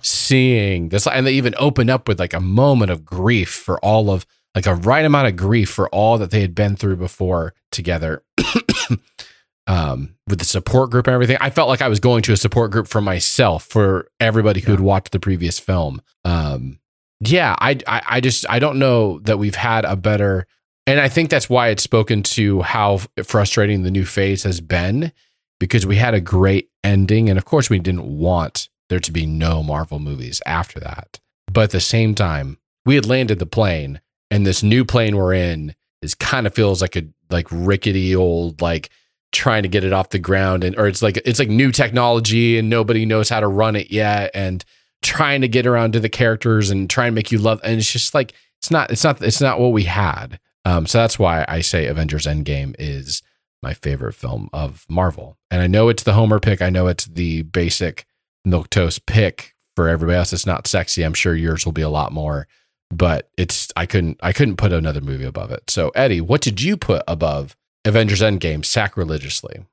[0.04, 4.10] seeing this and they even opened up with like a moment of grief for all
[4.10, 7.54] of like a right amount of grief for all that they had been through before
[7.72, 8.22] together
[9.66, 11.38] um with the support group and everything.
[11.40, 14.72] I felt like i was going to a support group for myself for everybody who
[14.72, 16.02] had watched the previous film.
[16.24, 16.80] Um
[17.26, 20.46] yeah I, I i just i don't know that we've had a better
[20.86, 25.12] and i think that's why it's spoken to how frustrating the new phase has been
[25.60, 29.26] because we had a great ending and of course we didn't want there to be
[29.26, 31.18] no marvel movies after that.
[31.52, 35.34] But at the same time we had landed the plane and this new plane we're
[35.34, 38.90] in is kind of feels like a like rickety old like
[39.32, 42.58] trying to get it off the ground and or it's like it's like new technology
[42.58, 44.64] and nobody knows how to run it yet and
[45.04, 47.92] trying to get around to the characters and try and make you love and it's
[47.92, 50.40] just like it's not it's not it's not what we had.
[50.64, 53.22] Um so that's why i say avengers endgame is
[53.62, 55.38] my favorite film of marvel.
[55.50, 56.60] And i know it's the homer pick.
[56.60, 58.06] I know it's the basic
[58.44, 60.32] milk toast pick for everybody else.
[60.32, 61.02] It's not sexy.
[61.02, 62.48] I'm sure yours will be a lot more
[62.90, 65.70] but it's i couldn't i couldn't put another movie above it.
[65.70, 69.64] So eddie what did you put above avengers endgame sacrilegiously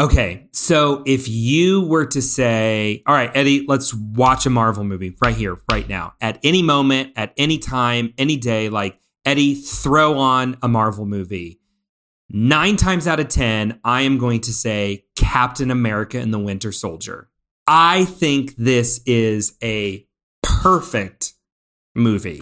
[0.00, 5.14] Okay, so if you were to say, all right, Eddie, let's watch a Marvel movie
[5.22, 10.16] right here, right now, at any moment, at any time, any day, like, Eddie, throw
[10.16, 11.60] on a Marvel movie.
[12.30, 16.72] Nine times out of 10, I am going to say Captain America and the Winter
[16.72, 17.28] Soldier.
[17.66, 20.06] I think this is a
[20.42, 21.34] perfect
[21.94, 22.40] movie.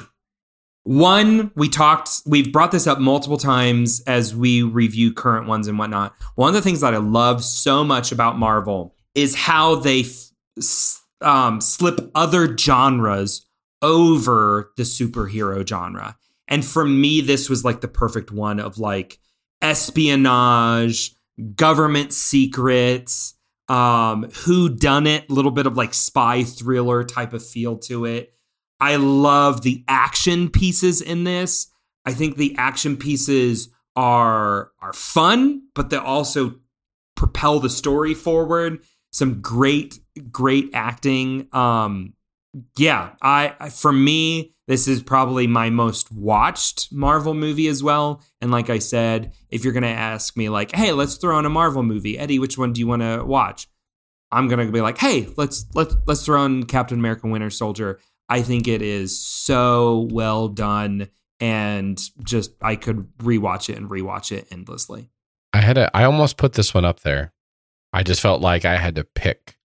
[0.89, 5.79] One, we talked, we've brought this up multiple times as we review current ones and
[5.79, 6.15] whatnot.
[6.35, 10.07] One of the things that I love so much about Marvel is how they
[11.21, 13.45] um, slip other genres
[13.83, 16.17] over the superhero genre.
[16.49, 19.19] And for me, this was like the perfect one of like
[19.61, 21.15] espionage,
[21.55, 23.35] government secrets,
[23.69, 28.07] um, who done it, a little bit of like spy thriller type of feel to
[28.07, 28.33] it.
[28.81, 31.69] I love the action pieces in this.
[32.05, 36.55] I think the action pieces are are fun, but they also
[37.17, 38.81] propel the story forward.
[39.11, 39.99] some great,
[40.31, 41.49] great acting.
[41.53, 42.15] Um,
[42.77, 48.23] yeah, I, I for me, this is probably my most watched Marvel movie as well.
[48.41, 51.51] And like I said, if you're gonna ask me, like, hey, let's throw on a
[51.51, 53.67] Marvel movie, Eddie, which one do you want to watch?
[54.31, 57.99] I'm gonna be like, hey, let's let's let's throw on Captain America: Winter Soldier.
[58.29, 61.09] I think it is so well done,
[61.41, 65.11] and just I could rewatch it and rewatch it endlessly.
[65.53, 67.33] I had a, I almost put this one up there.
[67.93, 69.57] I just felt like I had to pick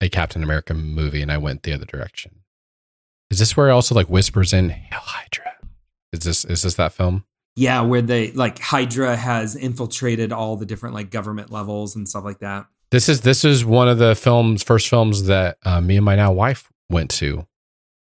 [0.00, 2.42] a Captain America movie, and I went the other direction.
[3.30, 5.54] Is this where it also like whispers in Hail Hydra?
[6.12, 7.24] Is this is this that film?
[7.56, 12.24] Yeah, where they like Hydra has infiltrated all the different like government levels and stuff
[12.24, 12.66] like that.
[12.90, 16.14] This is this is one of the films, first films that uh, me and my
[16.14, 17.46] now wife went to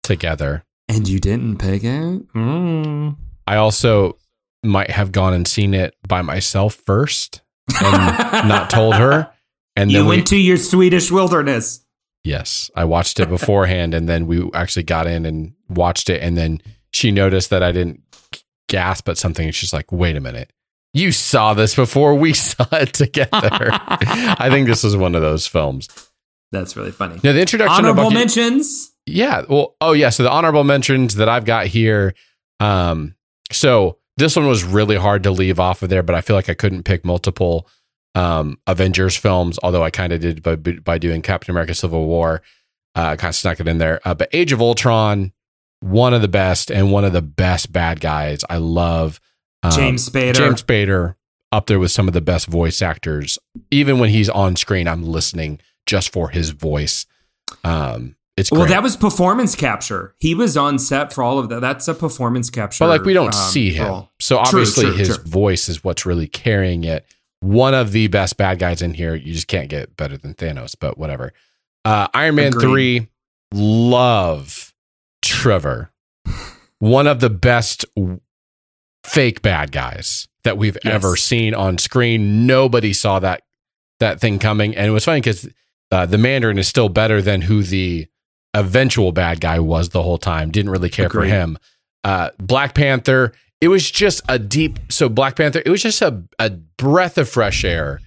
[0.04, 0.64] together.
[0.88, 2.34] And you didn't pick it?
[2.34, 3.16] Mm.
[3.48, 4.18] I also
[4.64, 7.42] might have gone and seen it by myself first
[7.82, 9.32] and not told her.
[9.76, 11.80] And you went we, to your Swedish wilderness.
[12.24, 16.38] yes, I watched it beforehand, and then we actually got in and watched it, and
[16.38, 16.62] then
[16.92, 18.02] she noticed that I didn't
[18.68, 20.52] gasp at something, and she's like, "Wait a minute."
[20.94, 23.30] You saw this before we saw it together.
[23.72, 25.88] I think this is one of those films.
[26.52, 27.16] That's really funny.
[27.24, 28.91] Now, the introduction of Honorable Bucky- mentions.
[29.06, 29.44] Yeah.
[29.50, 30.10] Well, oh yeah.
[30.10, 32.14] So the honorable mentions that I've got here.
[32.60, 33.16] Um,
[33.52, 36.50] so this one was really hard to leave off of there, but I feel like
[36.50, 37.68] I couldn't pick multiple
[38.14, 42.42] um Avengers films, although I kind of did by by doing Captain America: Civil War.
[42.94, 44.02] Uh, kind of snuck it in there.
[44.04, 45.32] Uh, but Age of Ultron,
[45.80, 48.44] one of the best and one of the best bad guys.
[48.50, 49.22] I love
[49.64, 50.34] um, James Spader.
[50.34, 51.16] James Spader
[51.52, 53.40] up there with some of the best voice actors.
[53.70, 57.06] Even when he's on screen, I'm listening just for his voice.
[57.64, 60.16] Um, it's Well, that was performance capture.
[60.20, 61.60] He was on set for all of that.
[61.62, 62.84] That's a performance capture.
[62.86, 64.10] but like we don't um, see him, role.
[64.20, 65.26] so obviously true, his true.
[65.26, 67.06] voice is what's really carrying it.
[67.42, 69.16] One of the best bad guys in here.
[69.16, 71.34] You just can't get better than Thanos, but whatever.
[71.84, 72.62] Uh, Iron Man Agreed.
[72.62, 73.08] three,
[73.54, 74.74] love
[75.22, 75.92] Trevor.
[76.80, 77.86] One of the best
[79.04, 80.94] fake bad guys that we've Yes.
[80.94, 82.46] ever seen on screen.
[82.48, 83.44] Nobody saw that
[84.00, 85.48] that thing coming, and it was funny because
[85.92, 88.08] uh, the Mandarin is still better than who the
[88.54, 90.52] eventual bad guy was the whole time.
[90.52, 91.58] Didn't really care for him.
[92.04, 93.34] Uh, Black Panther.
[93.60, 94.80] It was just a deep.
[94.90, 95.62] So Black Panther.
[95.66, 98.00] It was just a a breath of fresh air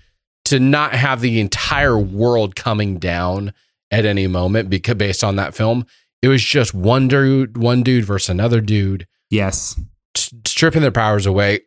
[0.47, 3.53] to not have the entire world coming down
[3.91, 5.87] at any moment because based on that film.
[6.23, 9.79] It was just one dude, one dude versus another dude Yes.
[10.47, 11.61] stripping their powers away,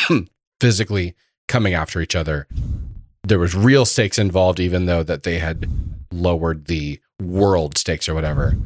[0.60, 1.14] physically
[1.48, 2.46] coming after each other.
[3.22, 5.70] There was real stakes involved, even though that they had
[6.12, 8.56] lowered the world stakes or whatever.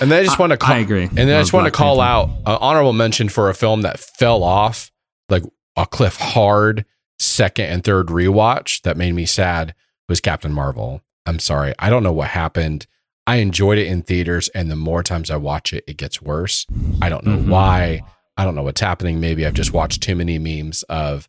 [0.00, 1.04] And then I just want to call, I agree.
[1.04, 3.98] and then I just want to call out an honorable mention for a film that
[3.98, 4.90] fell off
[5.28, 5.42] like
[5.76, 6.84] a cliff hard
[7.18, 9.74] second and third rewatch that made me sad
[10.08, 11.00] was Captain Marvel.
[11.24, 11.74] I'm sorry.
[11.78, 12.86] I don't know what happened.
[13.26, 16.64] I enjoyed it in theaters, and the more times I watch it, it gets worse.
[17.02, 17.48] I don't know Mhm.
[17.48, 18.02] why.
[18.36, 19.18] I don't know what's happening.
[19.18, 21.26] Maybe I've just watched too many memes of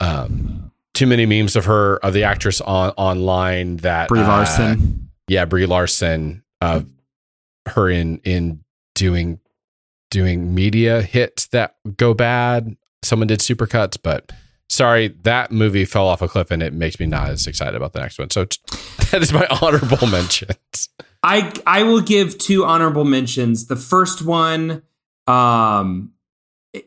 [0.00, 5.08] um too many memes of her of the actress on online that Brie uh, Larson.
[5.28, 6.88] Yeah, Brie Larson of
[7.66, 8.62] her in in
[8.94, 9.40] doing
[10.10, 12.76] doing media hits that go bad.
[13.02, 14.30] Someone did supercuts, but
[14.68, 17.92] sorry, that movie fell off a cliff and it makes me not as excited about
[17.92, 18.30] the next one.
[18.30, 18.44] So
[19.10, 20.88] that is my honorable mentions.
[21.22, 23.66] I I will give two honorable mentions.
[23.66, 24.82] The first one
[25.26, 26.12] um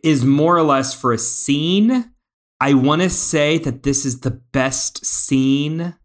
[0.03, 2.11] is more or less for a scene.
[2.59, 5.95] I want to say that this is the best scene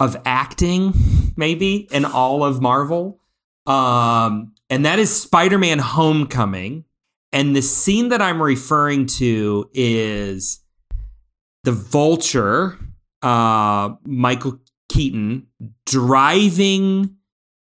[0.00, 0.92] of acting
[1.36, 3.20] maybe in all of Marvel.
[3.66, 6.84] Um and that is Spider-Man Homecoming.
[7.32, 10.60] And the scene that I'm referring to is
[11.64, 12.78] the Vulture,
[13.22, 15.48] uh, Michael Keaton,
[15.86, 17.16] driving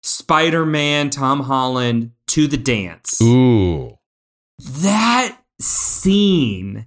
[0.02, 3.20] Spider Man Tom Holland to the dance.
[3.20, 3.98] Ooh.
[4.58, 6.86] That scene.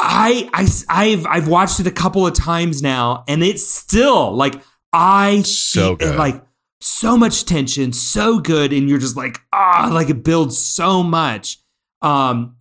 [0.00, 4.62] I, I I've I've watched it a couple of times now, and it's still like
[4.92, 6.16] I So good.
[6.16, 6.42] like
[6.80, 11.58] so much tension, so good, and you're just like ah, like it builds so much.
[12.00, 12.56] Um,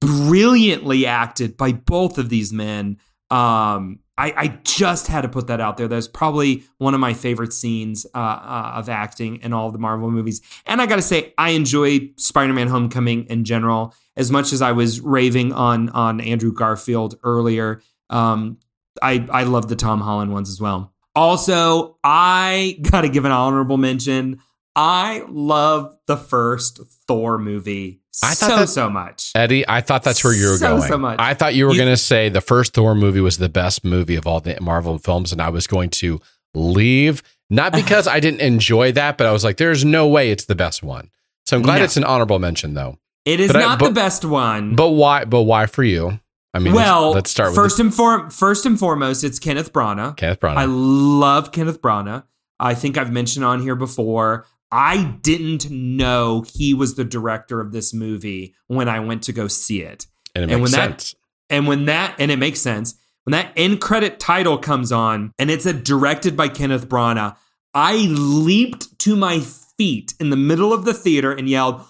[0.00, 2.98] brilliantly acted by both of these men.
[3.30, 5.88] Um, I, I just had to put that out there.
[5.88, 10.10] That's probably one of my favorite scenes uh, uh, of acting in all the Marvel
[10.10, 10.42] movies.
[10.66, 14.72] And I got to say, I enjoy Spider-Man: Homecoming in general as much as I
[14.72, 17.80] was raving on on Andrew Garfield earlier.
[18.10, 18.58] Um,
[19.00, 20.92] I I love the Tom Holland ones as well.
[21.16, 24.42] Also, I got to give an honorable mention.
[24.76, 29.32] I love the first Thor movie I thought so that- so much.
[29.34, 30.88] Eddie, I thought that's where you were So, going.
[30.88, 31.18] so much.
[31.20, 34.16] I thought you were going to say the first Thor movie was the best movie
[34.16, 36.20] of all the Marvel films, and I was going to
[36.54, 37.22] leave.
[37.48, 40.54] Not because I didn't enjoy that, but I was like, there's no way it's the
[40.54, 41.10] best one.
[41.46, 41.84] So I'm glad No.
[41.84, 42.98] it's an honorable mention though.
[43.24, 44.74] It is But I- not but- the best one.
[44.76, 45.24] But why?
[45.24, 46.20] But why for you?
[46.52, 50.16] I mean, well, let's, start with first and for, first and foremost, it's Kenneth Branagh.
[50.16, 50.56] Kenneth Branagh.
[50.56, 52.24] I love Kenneth Branagh.
[52.58, 54.46] I think I've mentioned on here before.
[54.72, 59.48] I didn't know he was the director of this movie when I went to go
[59.48, 60.06] see it.
[60.34, 61.14] and it and makes when that-
[61.48, 62.94] And when that, and it makes sense,
[63.24, 67.36] when that end credit title comes on and it's a directed by Kenneth Branagh,
[67.74, 71.82] I leaped to my feet in the middle of the theater and yelled,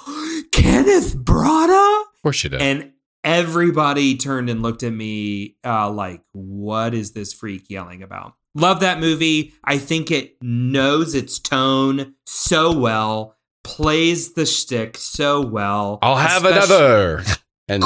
[0.52, 2.00] Kenneth Branagh?
[2.02, 2.62] of course you did.
[2.62, 8.34] And everybody turned and looked at me uh, like, what is this freak yelling about?
[8.54, 9.52] Love that movie.
[9.64, 15.98] I think it knows its tone so well, plays the shtick so well.
[16.02, 17.22] I'll have especially- another.
[17.68, 17.84] And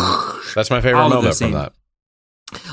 [0.55, 1.73] that's my favorite All of the moment from that.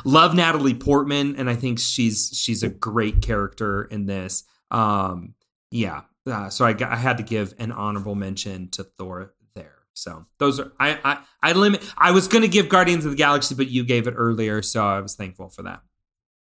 [0.05, 4.43] love Natalie Portman, and I think she's she's a great character in this.
[4.69, 5.33] Um,
[5.71, 9.79] yeah, uh, so I, got, I had to give an honorable mention to Thor there.
[9.93, 11.83] So those are I I, I limit.
[11.97, 14.85] I was going to give Guardians of the Galaxy, but you gave it earlier, so
[14.85, 15.81] I was thankful for that.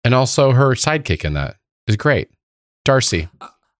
[0.09, 2.29] And also her sidekick in that is great.
[2.83, 3.29] Darcy.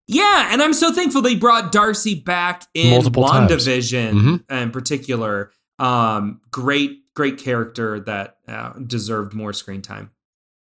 [0.07, 3.23] Yeah, and I'm so thankful they brought Darcy back in Multiple.
[3.23, 4.11] WandaVision
[4.47, 4.51] Mhm.
[4.63, 5.51] in particular.
[5.79, 10.11] Um, great, great character that uh, deserved more screen time.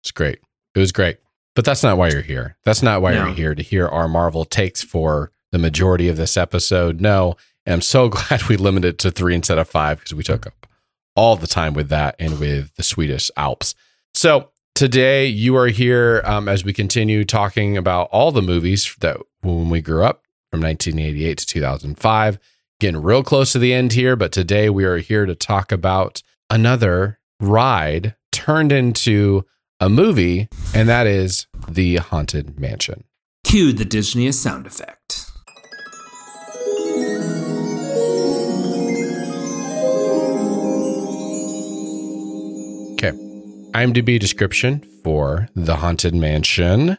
[0.05, 0.39] It's great.
[0.77, 1.19] It was great.
[1.57, 2.57] But that's not why you're here.
[2.65, 3.25] That's not why No.
[3.27, 7.01] you're here to hear our Marvel takes for the majority of this episode.
[7.01, 7.35] No.
[7.67, 10.47] And I'm so glad we limited it to three instead of five because we took
[10.47, 10.69] up
[11.17, 13.75] all the time with that and with the Swedish Alps.
[14.15, 14.51] So
[14.81, 19.69] today you are here um, as we continue talking about all the movies that when
[19.69, 22.39] we grew up from 1988 to 2005.
[22.81, 26.23] Getting real close to the end here, but today we are here to talk about
[26.49, 29.45] another ride turned into
[29.81, 33.05] a movie, and that is The Haunted Mansion.
[33.45, 35.30] Cue the Disney sound effect.
[43.73, 46.99] IMDb description for The Haunted Mansion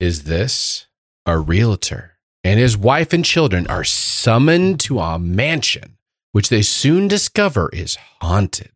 [0.00, 0.86] is this
[1.26, 5.98] a realtor and his wife and children are summoned to a mansion,
[6.30, 8.70] which they soon discover is haunted.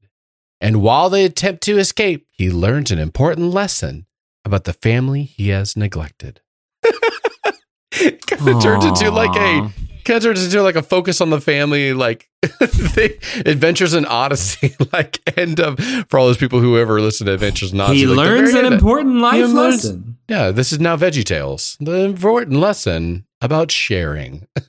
[0.60, 4.06] And while they attempt to escape, he learns an important lesson
[4.44, 6.40] about the family he has neglected.
[6.82, 9.70] kind of turns into like a.
[10.04, 14.74] kind of turns into like a focus on the family, like the Adventures in Odyssey,
[14.92, 15.78] like end of
[16.08, 18.00] for all those people who ever listen to Adventures in Odyssey.
[18.00, 20.16] He like, learns an important life He learns- lesson.
[20.28, 24.46] Yeah, this is now Veggie Tales, the important lesson about sharing.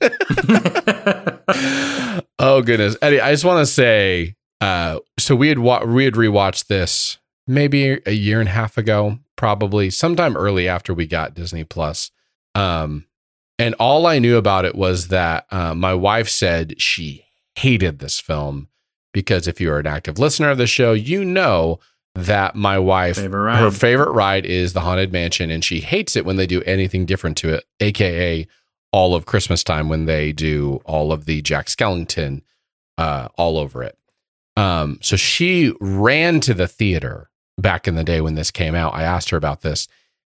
[2.38, 6.14] oh goodness, Eddie, I just want to say, uh, so we had wa- we had
[6.14, 11.34] rewatched this maybe a year and a half ago, probably sometime early after we got
[11.34, 12.10] Disney Plus.
[12.54, 13.06] Um,
[13.58, 18.18] and all I knew about it was that uh, my wife said she hated this
[18.18, 18.68] film
[19.12, 21.78] because if you're an active listener of the show, you know
[22.14, 26.26] that my wife Favorite her favorite ride is the haunted mansion and she hates it
[26.26, 28.46] when they do anything different to it aka
[28.92, 32.42] all of christmas time when they do all of the jack skellington
[32.98, 33.98] uh, all over it.
[34.56, 38.94] Um, so she ran to the theater back in the day when this came out.
[38.94, 39.88] I asked her about this.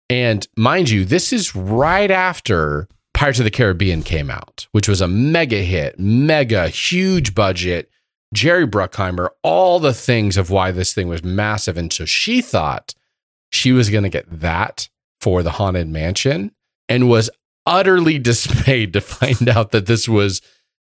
[0.10, 2.88] And mind you this is right after
[3.24, 7.90] pirates of the caribbean came out which was a mega hit mega huge budget
[8.34, 11.78] Jerry Bruckheimer, all the things of why this thing was massive.
[11.78, 12.96] And so she thought
[13.52, 14.90] she was going to get that
[15.22, 16.52] for the Haunted Mansion
[16.90, 17.30] and was
[17.66, 20.42] utterly dismayed to find out that this was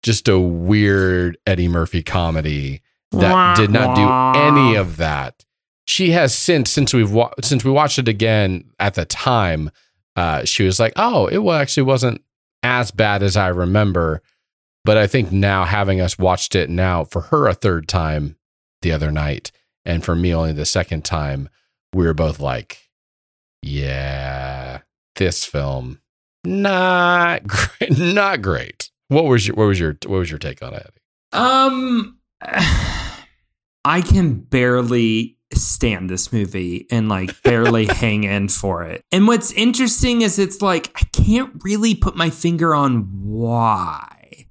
[0.02, 5.44] just a weird Eddie Murphy comedy that did not do any of that.
[5.86, 9.70] She has since since we've wa- since we watched it again at the time,
[10.18, 12.22] uh, she was like, "Oh, it actually wasn't
[12.64, 14.20] as bad as I remember."
[14.84, 18.36] But I think now having us watched it now for her a third time
[18.82, 19.52] the other night,
[19.84, 21.48] and for me only the second time,
[21.94, 22.90] we were both like,
[23.62, 24.80] "Yeah,
[25.14, 26.00] this film
[26.44, 30.74] not great, not great." What was your what was your what was your take on
[30.74, 30.94] it?
[31.32, 32.18] Um,
[33.84, 39.04] I can barely stand this movie and like barely hang in for it.
[39.12, 44.46] And what's interesting is it's like I can't really put my finger on why.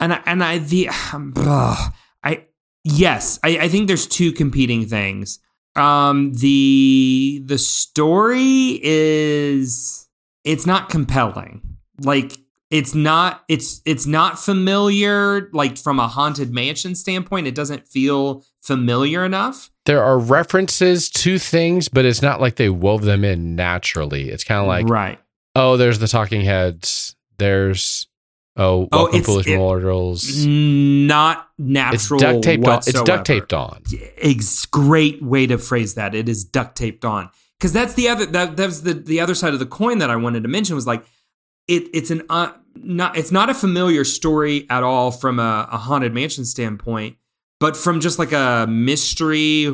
[0.00, 2.46] And I, and I the um, ugh, I
[2.84, 5.38] yes I, I think there's two competing things.
[5.76, 10.08] Um, the the story is
[10.44, 11.78] it's not compelling.
[12.04, 12.36] Like
[12.72, 18.44] it's not it's it's not familiar like from a haunted mansion standpoint it doesn't feel
[18.62, 23.54] familiar enough There are references to things, but it's not like they wove them in
[23.56, 24.30] naturally.
[24.30, 25.18] It's kind of like right
[25.54, 27.14] Oh, there's the talking heads.
[27.38, 28.06] There's
[28.56, 30.46] oh, Oh, welcome it's- foolish it- mortals.
[30.46, 31.68] Not It's
[32.10, 32.20] natural.
[32.20, 32.78] duct taped on.
[32.78, 33.82] It's duct taped on.
[34.16, 36.14] It's great way to phrase that.
[36.14, 39.34] It is duct taped on because that's the other that that was the the other
[39.34, 41.04] side of the coin that I wanted to mention was like
[41.68, 45.76] it it's an uh, not it's not a familiar story at all from a, a
[45.76, 47.16] haunted mansion standpoint,
[47.60, 49.72] but from just like a mystery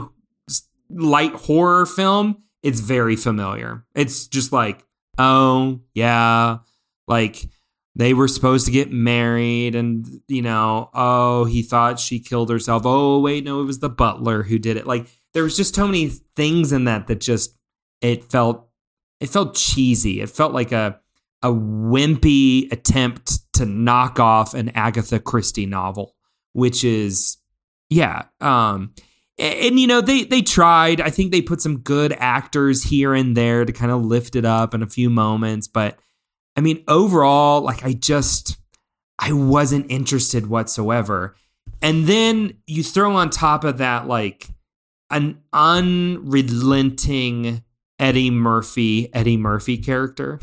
[0.91, 3.85] light horror film, it's very familiar.
[3.95, 4.85] It's just like
[5.19, 6.59] oh yeah,
[7.07, 7.45] like
[7.95, 12.83] they were supposed to get married and you know oh he thought she killed herself.
[12.85, 14.87] Oh wait no it was the butler who did it.
[14.87, 17.57] Like there was just so many things in that that just
[18.01, 18.69] it felt
[19.21, 20.21] it felt cheesy.
[20.21, 21.01] It felt like a
[21.43, 26.15] a wimpy attempt to knock off an agatha christie novel
[26.53, 27.37] which is
[27.91, 28.93] yeah um
[29.39, 33.15] and, and, you know they they tried i think they put some good actors here
[33.15, 35.99] and there to kind of lift it up in a few moments but
[36.59, 38.59] I mean, overall, like I just
[39.17, 41.37] I wasn't interested whatsoever.
[41.81, 44.49] And then you throw on top of that like
[45.09, 47.63] an unrelenting
[48.01, 50.41] Eddie Murphy, Eddie Murphy character.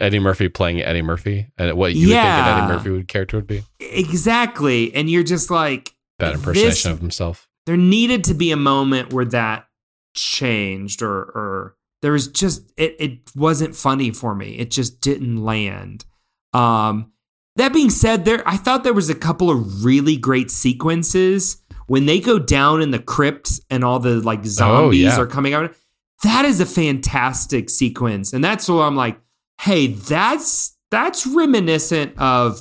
[0.00, 3.36] Eddie Murphy playing Eddie Murphy, and what you would think an Eddie Murphy would character
[3.36, 3.62] would be.
[3.80, 4.94] Exactly.
[4.94, 7.48] And you're just like Bad impersonation this- of himself.
[7.66, 9.66] there needed to be a moment where that
[10.14, 14.56] changed or or there was just it it wasn't funny for me.
[14.58, 16.04] It just didn't land.
[16.52, 17.12] Um
[17.56, 22.06] that being said, there I thought there was a couple of really great sequences when
[22.06, 25.18] they go down in the crypt and all the like zombies yeah.
[25.18, 25.74] are coming out.
[26.22, 28.32] That is a fantastic sequence.
[28.32, 29.18] And that's why I'm like,
[29.60, 32.60] hey, that's that's reminiscent of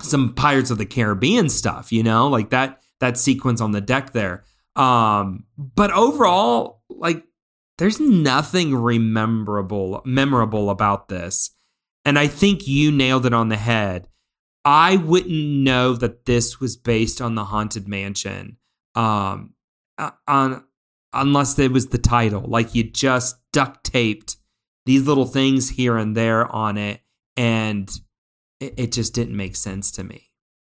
[0.00, 4.12] some Pirates of the Caribbean stuff, you know, like that that sequence on the deck
[4.12, 4.44] there.
[4.76, 7.24] Um, but overall, like
[7.78, 11.50] there's nothing rememberable memorable about this.
[12.04, 14.08] And I think you nailed it on the head.
[14.64, 18.58] I wouldn't know that this was based on the haunted mansion.
[18.94, 19.54] Um
[19.98, 20.64] uh, on
[21.12, 22.42] unless it was the title.
[22.42, 24.36] Like you just duct taped
[24.86, 27.00] these little things here and there on it
[27.36, 27.90] and
[28.60, 30.30] it, it just didn't make sense to me.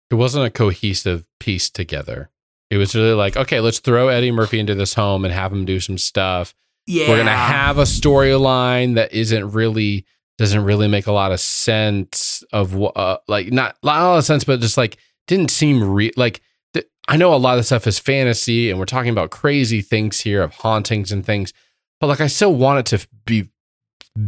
[0.09, 2.29] It wasn't a cohesive piece together.
[2.69, 5.65] It was really like, okay, let's throw Eddie Murphy into this home and have him
[5.65, 6.53] do some stuff.
[6.85, 7.09] Yeah.
[7.09, 10.05] We're gonna have a storyline that isn't really
[10.37, 14.25] doesn't really make a lot of sense of uh, like not, not a lot of
[14.25, 14.97] sense, but just like
[15.27, 16.11] didn't seem real.
[16.15, 16.41] like
[16.73, 20.21] th- I know a lot of stuff is fantasy and we're talking about crazy things
[20.21, 21.53] here of hauntings and things,
[21.99, 23.49] but like I still want it to be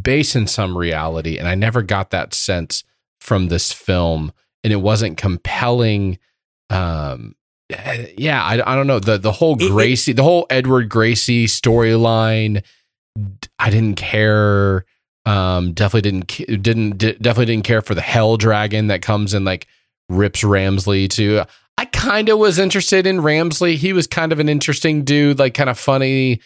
[0.02, 2.84] based in some reality, and I never got that sense
[3.20, 4.32] from this film,
[4.64, 6.18] and it wasn't compelling.
[6.70, 7.36] Um,
[8.18, 11.46] yeah, I, I don't know the the whole It- it- Gracey, the whole Edward Gracey
[11.46, 12.64] storyline.
[13.60, 14.86] I didn't care.
[15.26, 19.46] Um, definitely didn't didn't di- definitely didn't care for the Hell Dragon that comes and
[19.46, 19.68] like
[20.10, 21.44] rips Ramsley too.
[21.78, 23.76] I kind of was interested in Ramsley.
[23.76, 26.42] He was kind of an interesting dude, like kind of funny,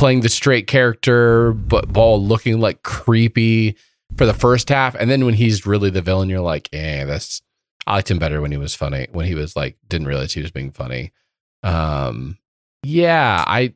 [0.00, 3.76] playing the straight character, but while looking like creepy
[4.16, 4.94] for the first half.
[4.94, 7.42] And then when he's really the villain, you're like, eh, that's.
[7.86, 9.08] I liked him better when he was funny.
[9.12, 11.12] When he was like, didn't realize he was being funny.
[11.62, 12.38] Um,
[12.82, 13.74] yeah, I,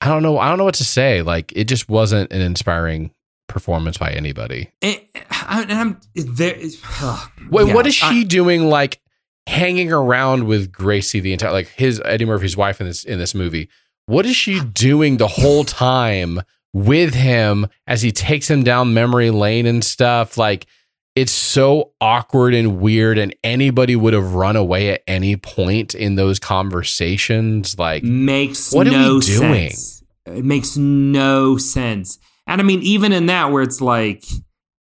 [0.00, 0.38] I don't know.
[0.38, 1.22] I don't know what to say.
[1.22, 3.12] Like, it just wasn't an inspiring
[3.48, 4.70] performance by anybody.
[4.82, 5.00] And,
[5.48, 6.56] and I'm there.
[6.56, 8.68] Wait, yeah, what is I- she doing?
[8.68, 9.00] Like
[9.46, 13.34] hanging around with Gracey the entire like his Eddie Murphy's wife in this in this
[13.34, 13.68] movie.
[14.06, 16.40] What is she doing the whole time
[16.72, 20.36] with him as he takes him down memory lane and stuff?
[20.36, 20.66] Like
[21.14, 26.16] it's so awkward and weird, and anybody would have run away at any point in
[26.16, 27.78] those conversations.
[27.78, 29.70] Like makes What are we doing?
[29.70, 30.02] sense.
[30.26, 32.18] It makes no sense.
[32.46, 34.24] And I mean, even in that, where it's like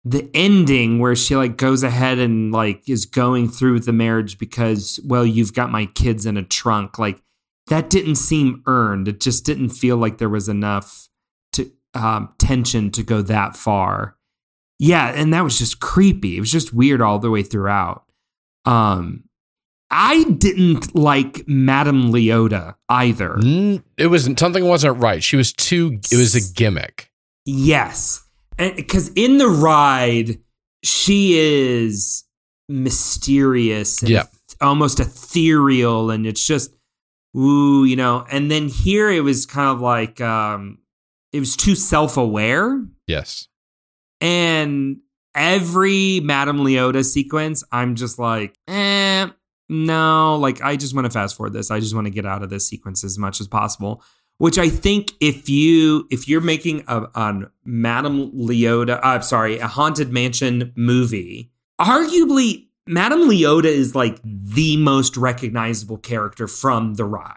[0.04, 4.38] the ending, where she like goes ahead and like is going through with the marriage
[4.38, 6.98] because, well, you've got my kids in a trunk.
[6.98, 7.20] Like
[7.68, 9.08] that didn't seem earned.
[9.08, 11.08] It just didn't feel like there was enough
[11.52, 14.16] to um, tension to go that far.
[14.78, 16.36] Yeah, and that was just creepy.
[16.36, 18.04] It was just weird all the way throughout.
[18.64, 19.24] Um,
[19.90, 23.30] I didn't like Madame Leota either.
[23.36, 25.22] mm, it was something wasn't right.
[25.22, 25.98] She was too.
[26.12, 27.10] It was a gimmick.
[27.44, 28.22] Yes.
[28.58, 30.38] Because in the ride,
[30.84, 32.24] she is
[32.68, 34.24] mysterious and Yeah.
[34.60, 36.10] almost ethereal.
[36.10, 36.72] And it's just,
[37.36, 38.24] ooh, you know.
[38.30, 40.78] And then here it was kind of like, um,
[41.32, 42.84] it was too self aware.
[43.06, 43.48] Yes.
[44.20, 44.98] And
[45.34, 49.28] every Madame Leota sequence, I'm just like, eh,
[49.68, 51.70] no, like I just want to fast forward this.
[51.70, 54.02] I just want to get out of this sequence as much as possible.
[54.38, 59.58] which I think if you if you're making a, a Madame Leota, I'm uh, sorry,
[59.58, 61.50] a haunted mansion movie,
[61.80, 67.34] arguably Madame Leota is like the most recognizable character from the ride.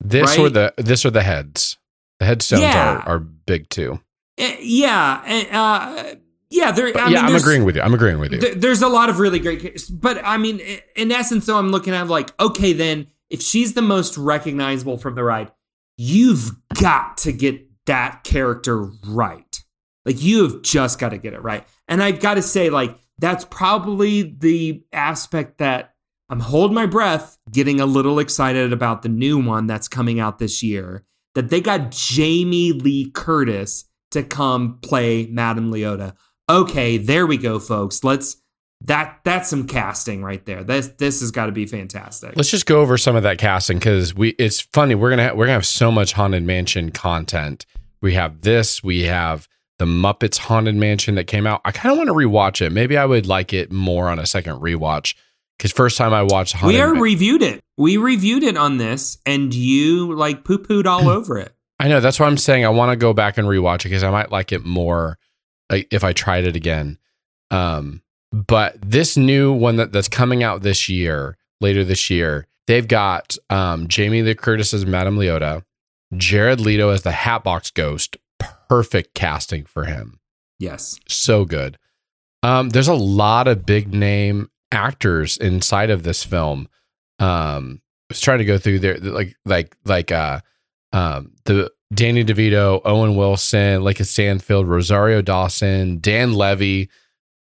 [0.00, 0.38] This Right?
[0.38, 1.76] or the this or the heads.
[2.20, 3.02] The headstones Yeah.
[3.06, 4.00] are, are big too.
[4.38, 6.14] Eh, yeah, eh, uh,
[6.50, 6.70] yeah.
[6.72, 7.82] There, But I yeah, mean, I'm agreeing with you.
[7.82, 8.40] I'm agreeing with you.
[8.40, 10.60] Th- there's a lot of really great but I mean,
[10.96, 15.14] in essence, though, I'm looking at like, okay, then if she's the most recognizable from
[15.14, 15.50] the ride,
[15.96, 19.62] you've got to get that character right.
[20.04, 21.66] Like, you have just got to get it right.
[21.88, 25.94] And I've got to say, like, that's probably the aspect that
[26.28, 30.38] I'm holding my breath, getting a little excited about the new one that's coming out
[30.38, 31.04] this year.
[31.34, 36.14] That they got Jamie Lee Curtis to come play Madame Leota
[36.48, 38.02] okay, there we go, folks.
[38.02, 38.36] Let's
[38.82, 40.64] that that's some casting right there.
[40.64, 42.36] This this has got to be fantastic.
[42.36, 44.30] Let's just go over some of that casting because we.
[44.30, 44.94] It's funny.
[44.94, 47.66] We're gonna ha- we're gonna have so much haunted mansion content.
[48.00, 48.82] We have this.
[48.82, 49.48] We have
[49.78, 51.60] the Muppets haunted mansion that came out.
[51.64, 52.70] I kind of want to rewatch it.
[52.70, 55.14] Maybe I would like it more on a second rewatch
[55.56, 56.76] because first time I watched haunted.
[56.76, 57.62] we are reviewed it.
[57.76, 61.54] We reviewed it on this, and you like poo pooed all over it.
[61.80, 64.02] I know that's why I'm saying I want to go back and rewatch it because
[64.02, 65.16] I might like it more
[65.70, 66.98] like, if I tried it again.
[67.50, 68.02] Um,
[68.32, 73.36] but this new one that, that's coming out this year, later this year, they've got
[73.48, 75.62] um, Jamie Lee Curtis as Madame Leota,
[76.16, 78.16] Jared Leto as the Hatbox Ghost.
[78.68, 80.20] Perfect casting for him.
[80.58, 80.98] Yes.
[81.08, 81.78] So good.
[82.42, 86.68] Um, there's a lot of big name actors inside of this film.
[87.18, 90.40] Um, I was trying to go through there, like like like uh,
[90.92, 96.90] um, the Danny DeVito, Owen Wilson, LaKeith Stanfield, Rosario Dawson, Dan Levy,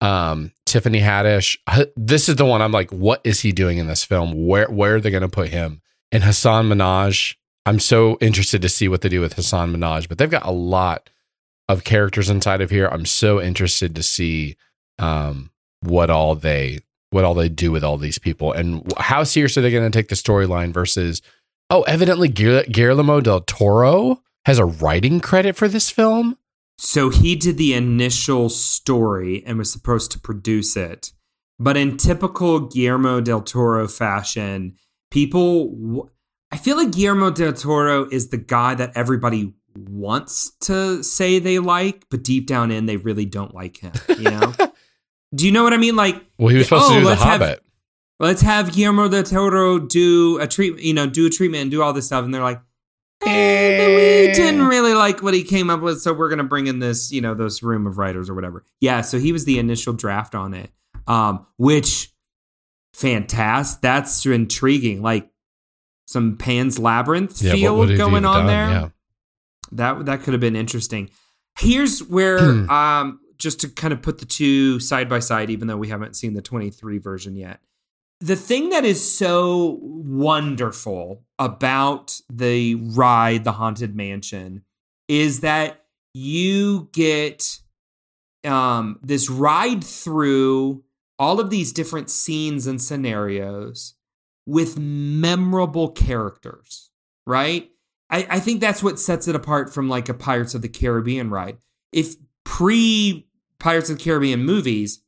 [0.01, 1.57] um, Tiffany Haddish.
[1.95, 4.47] This is the one I'm like, what is he doing in this film?
[4.47, 5.81] Where where are they going to put him?
[6.11, 7.35] And Hasan Minhaj.
[7.67, 10.51] I'm so interested to see what they do with Hasan Minhaj, but they've got a
[10.51, 11.09] lot
[11.67, 12.87] of characters inside of here.
[12.87, 14.57] I'm so interested to see
[14.99, 15.51] um,
[15.81, 16.79] what all they
[17.11, 19.97] what all they do with all these people and how serious are they going to
[19.97, 21.21] take the storyline versus
[21.69, 26.37] oh evidently Guillermo del Toro has a writing credit for this film.
[26.77, 31.13] So he did the initial story and was supposed to produce it.
[31.57, 34.75] But in typical Guillermo del Toro fashion,
[35.09, 36.09] people, w-
[36.51, 41.59] I feel like Guillermo del Toro is the guy that everybody wants to say they
[41.59, 43.93] like, but deep down in, they really don't like him.
[44.09, 44.53] You know?
[45.35, 45.95] do you know what I mean?
[45.95, 47.63] Like, Well, he was supposed oh, to do The let's have- Hobbit.
[48.19, 51.81] let's have Guillermo del Toro do a treat, you know, do a treatment and do
[51.81, 52.23] all this stuff.
[52.23, 52.61] And they're like,
[53.25, 56.67] eh, but we didn't really like what he came up with, so we're gonna bring
[56.67, 58.63] in this, you know, this room of writers or whatever.
[58.81, 60.69] Yeah, so he was the initial draft on it,
[61.07, 62.11] um, which
[62.93, 63.81] fantastic.
[63.81, 65.01] That's intriguing.
[65.01, 65.29] Like
[66.07, 68.47] some Pan's Labyrinth Yeah, feel going on done?
[68.47, 68.69] there.
[68.69, 68.89] Yeah.
[69.71, 71.09] That that could have been interesting.
[71.57, 72.39] Here's where
[72.71, 76.15] um just to kind of put the two side by side even though we haven't
[76.15, 77.59] seen the 23 version yet.
[78.21, 84.63] The thing that is so wonderful about the ride the haunted mansion
[85.07, 87.59] is that you get
[88.45, 90.83] um this ride through
[91.17, 93.95] all of these different scenes and scenarios
[94.45, 96.91] with memorable characters,
[97.25, 97.69] right?
[98.09, 101.29] I, I think that's what sets it apart from like a Pirates of the Caribbean
[101.29, 101.57] ride.
[101.91, 103.27] If pre
[103.59, 105.01] Pirates of the Caribbean movies,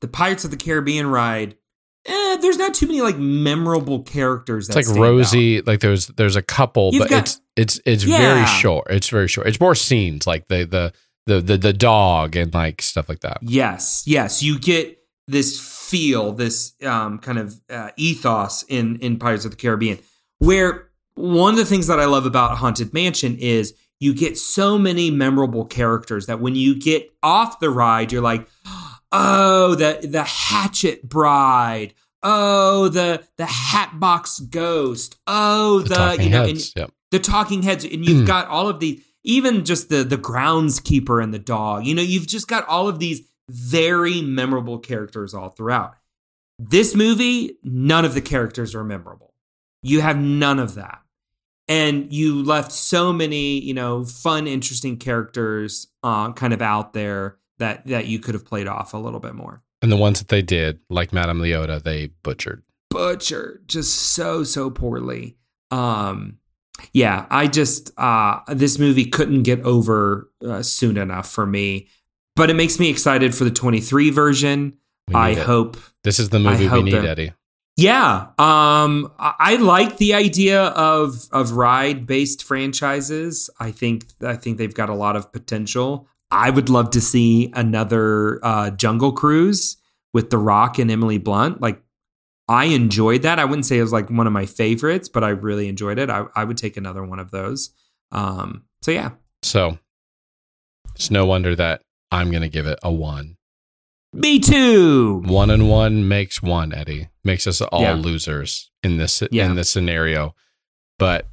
[0.00, 1.56] the Pirates of the Caribbean ride,
[2.06, 4.66] eh, there's not too many like memorable characters.
[4.68, 5.02] It's that like stand out.
[5.02, 5.60] Rosie.
[5.62, 8.18] Like there's there's a couple, You've but got- it's it's it's Yeah.
[8.18, 8.86] very short.
[8.90, 9.46] It's very short.
[9.48, 10.92] It's more scenes like the the
[11.26, 13.38] the the, the dog and like stuff like that.
[13.42, 19.44] Yes, yes, you get this feel, this um, kind of uh, ethos in in Pirates
[19.44, 19.98] of the Caribbean,
[20.38, 20.85] where
[21.16, 25.10] one of the things that I love about Haunted Mansion is you get so many
[25.10, 28.46] memorable characters that when you get off the ride, you're like,
[29.12, 31.94] oh, the the Hatchet Bride.
[32.22, 35.18] Oh, the the Hatbox Ghost.
[35.26, 36.72] Oh, The, the, talking you know, and- heads.
[36.76, 36.90] Yep.
[37.10, 38.26] the talking heads and you've mm.
[38.26, 42.26] got all of the even just the the groundskeeper and the dog you know you've
[42.26, 45.94] just got all of these very memorable characters all throughout
[46.58, 49.34] this movie none of the characters are memorable
[49.82, 51.00] you have none of that
[51.68, 57.38] and you left so many you know fun interesting characters uh, kind of out there
[57.58, 60.28] that that you could have played off a little bit more And the ones that
[60.28, 62.62] they did, like Madame Leota, they butchered.
[62.90, 65.36] butchered just so so poorly
[65.70, 66.38] um
[66.92, 71.88] yeah i just uh this movie couldn't get over uh, soon enough for me
[72.36, 74.76] but it makes me excited for the 23 version
[75.14, 75.38] i it.
[75.38, 77.32] hope This is the movie we need, that- Eddie.
[77.76, 83.50] Yeah, um, I, like the idea of of ride based franchises.
[83.60, 86.08] I think I think they've got a lot of potential.
[86.30, 89.76] I would love to see another uh, Jungle Cruise
[90.14, 91.60] with The Rock and Emily Blunt.
[91.60, 91.80] Like,
[92.48, 93.38] I enjoyed that.
[93.38, 96.08] I wouldn't say it was like one of my favorites, but I really enjoyed it.
[96.10, 97.70] I, I would take another one of those.
[98.10, 99.10] Um, so yeah,
[99.42, 99.78] So
[100.94, 103.35] it's no wonder that I'm going to give it a one.
[104.16, 105.22] Me too.
[105.26, 107.08] One and one makes one, Eddie.
[107.24, 107.94] Makes us all Yeah.
[107.94, 109.46] losers in this Yeah.
[109.46, 110.34] in this scenario.
[110.98, 111.28] But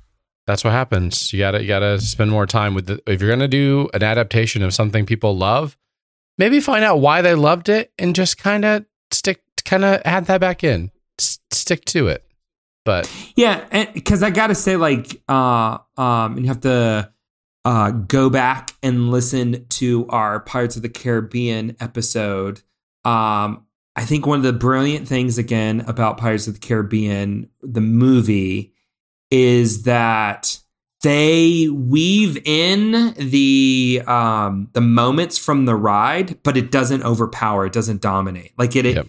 [0.48, 1.32] that's what happens.
[1.32, 4.62] You gotta you gotta spend more time with the if you're gonna do an adaptation
[4.64, 5.78] of something people love,
[6.38, 10.26] maybe find out why they loved it and just kind of stick kind of add
[10.26, 10.92] that back in.
[11.20, 12.26] S- stick to it.
[12.86, 17.10] But Yeah, because I gotta say, like, uh, um, you have to
[17.64, 22.62] uh, go back and listen to our Pirates of the Caribbean episode.
[23.06, 27.82] Um, I think one of the brilliant things again about Pirates of the Caribbean, the
[27.82, 28.74] movie,
[29.30, 30.60] is that
[31.04, 37.66] they weave in the um, the moments from the ride, but it doesn't overpower.
[37.66, 38.54] It doesn't dominate.
[38.58, 39.08] Like it, Yep.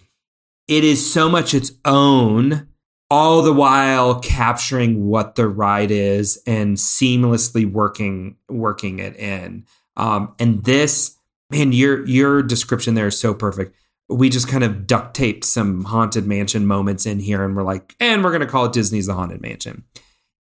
[0.68, 2.68] it is so much its own
[3.10, 9.64] all the while capturing what the ride is and seamlessly working working it in.
[9.96, 11.16] Um, and this,
[11.50, 13.76] man, your your description there is so perfect.
[14.08, 17.94] We just kind of duct taped some haunted mansion moments in here, and we're like,
[18.00, 19.84] and we're gonna call it Disney's The Haunted Mansion.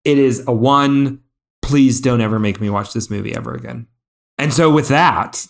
[0.04, 1.20] It is a one.
[1.62, 3.86] Please don't ever make me watch this movie ever again.
[4.36, 5.46] And so, with that,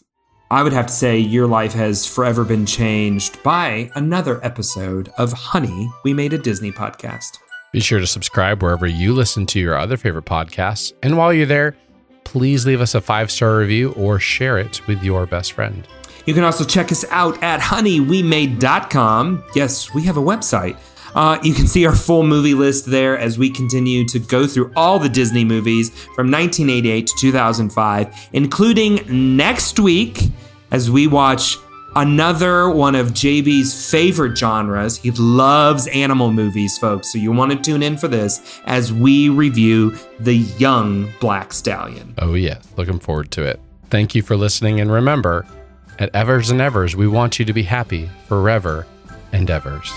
[0.50, 5.32] I would have to say your life has forever been changed by another episode of
[5.32, 7.38] Honey, We Made a Disney podcast.
[7.72, 10.92] Be sure to subscribe wherever you listen to your other favorite podcasts.
[11.02, 11.76] And while you're there,
[12.22, 15.88] please leave us a five star review or share it with your best friend.
[16.26, 19.44] You can also check us out at honeywemade.com.
[19.54, 20.76] Yes, we have a website.
[21.14, 24.72] Uh, you can see our full movie list there as we continue to go through
[24.74, 30.22] all the Disney movies from 1988 to 2005, including next week
[30.72, 31.56] as we watch
[31.96, 34.96] another one of JB's favorite genres.
[34.96, 39.28] He loves animal movies, folks, so you want to tune in for this as we
[39.28, 42.14] review The Young Black Stallion.
[42.18, 42.58] Oh, yeah.
[42.76, 43.60] Looking forward to it.
[43.90, 44.80] Thank you for listening.
[44.80, 45.46] And remember,
[45.98, 48.86] at Evers and Evers, we want you to be happy forever
[49.32, 49.92] and evers.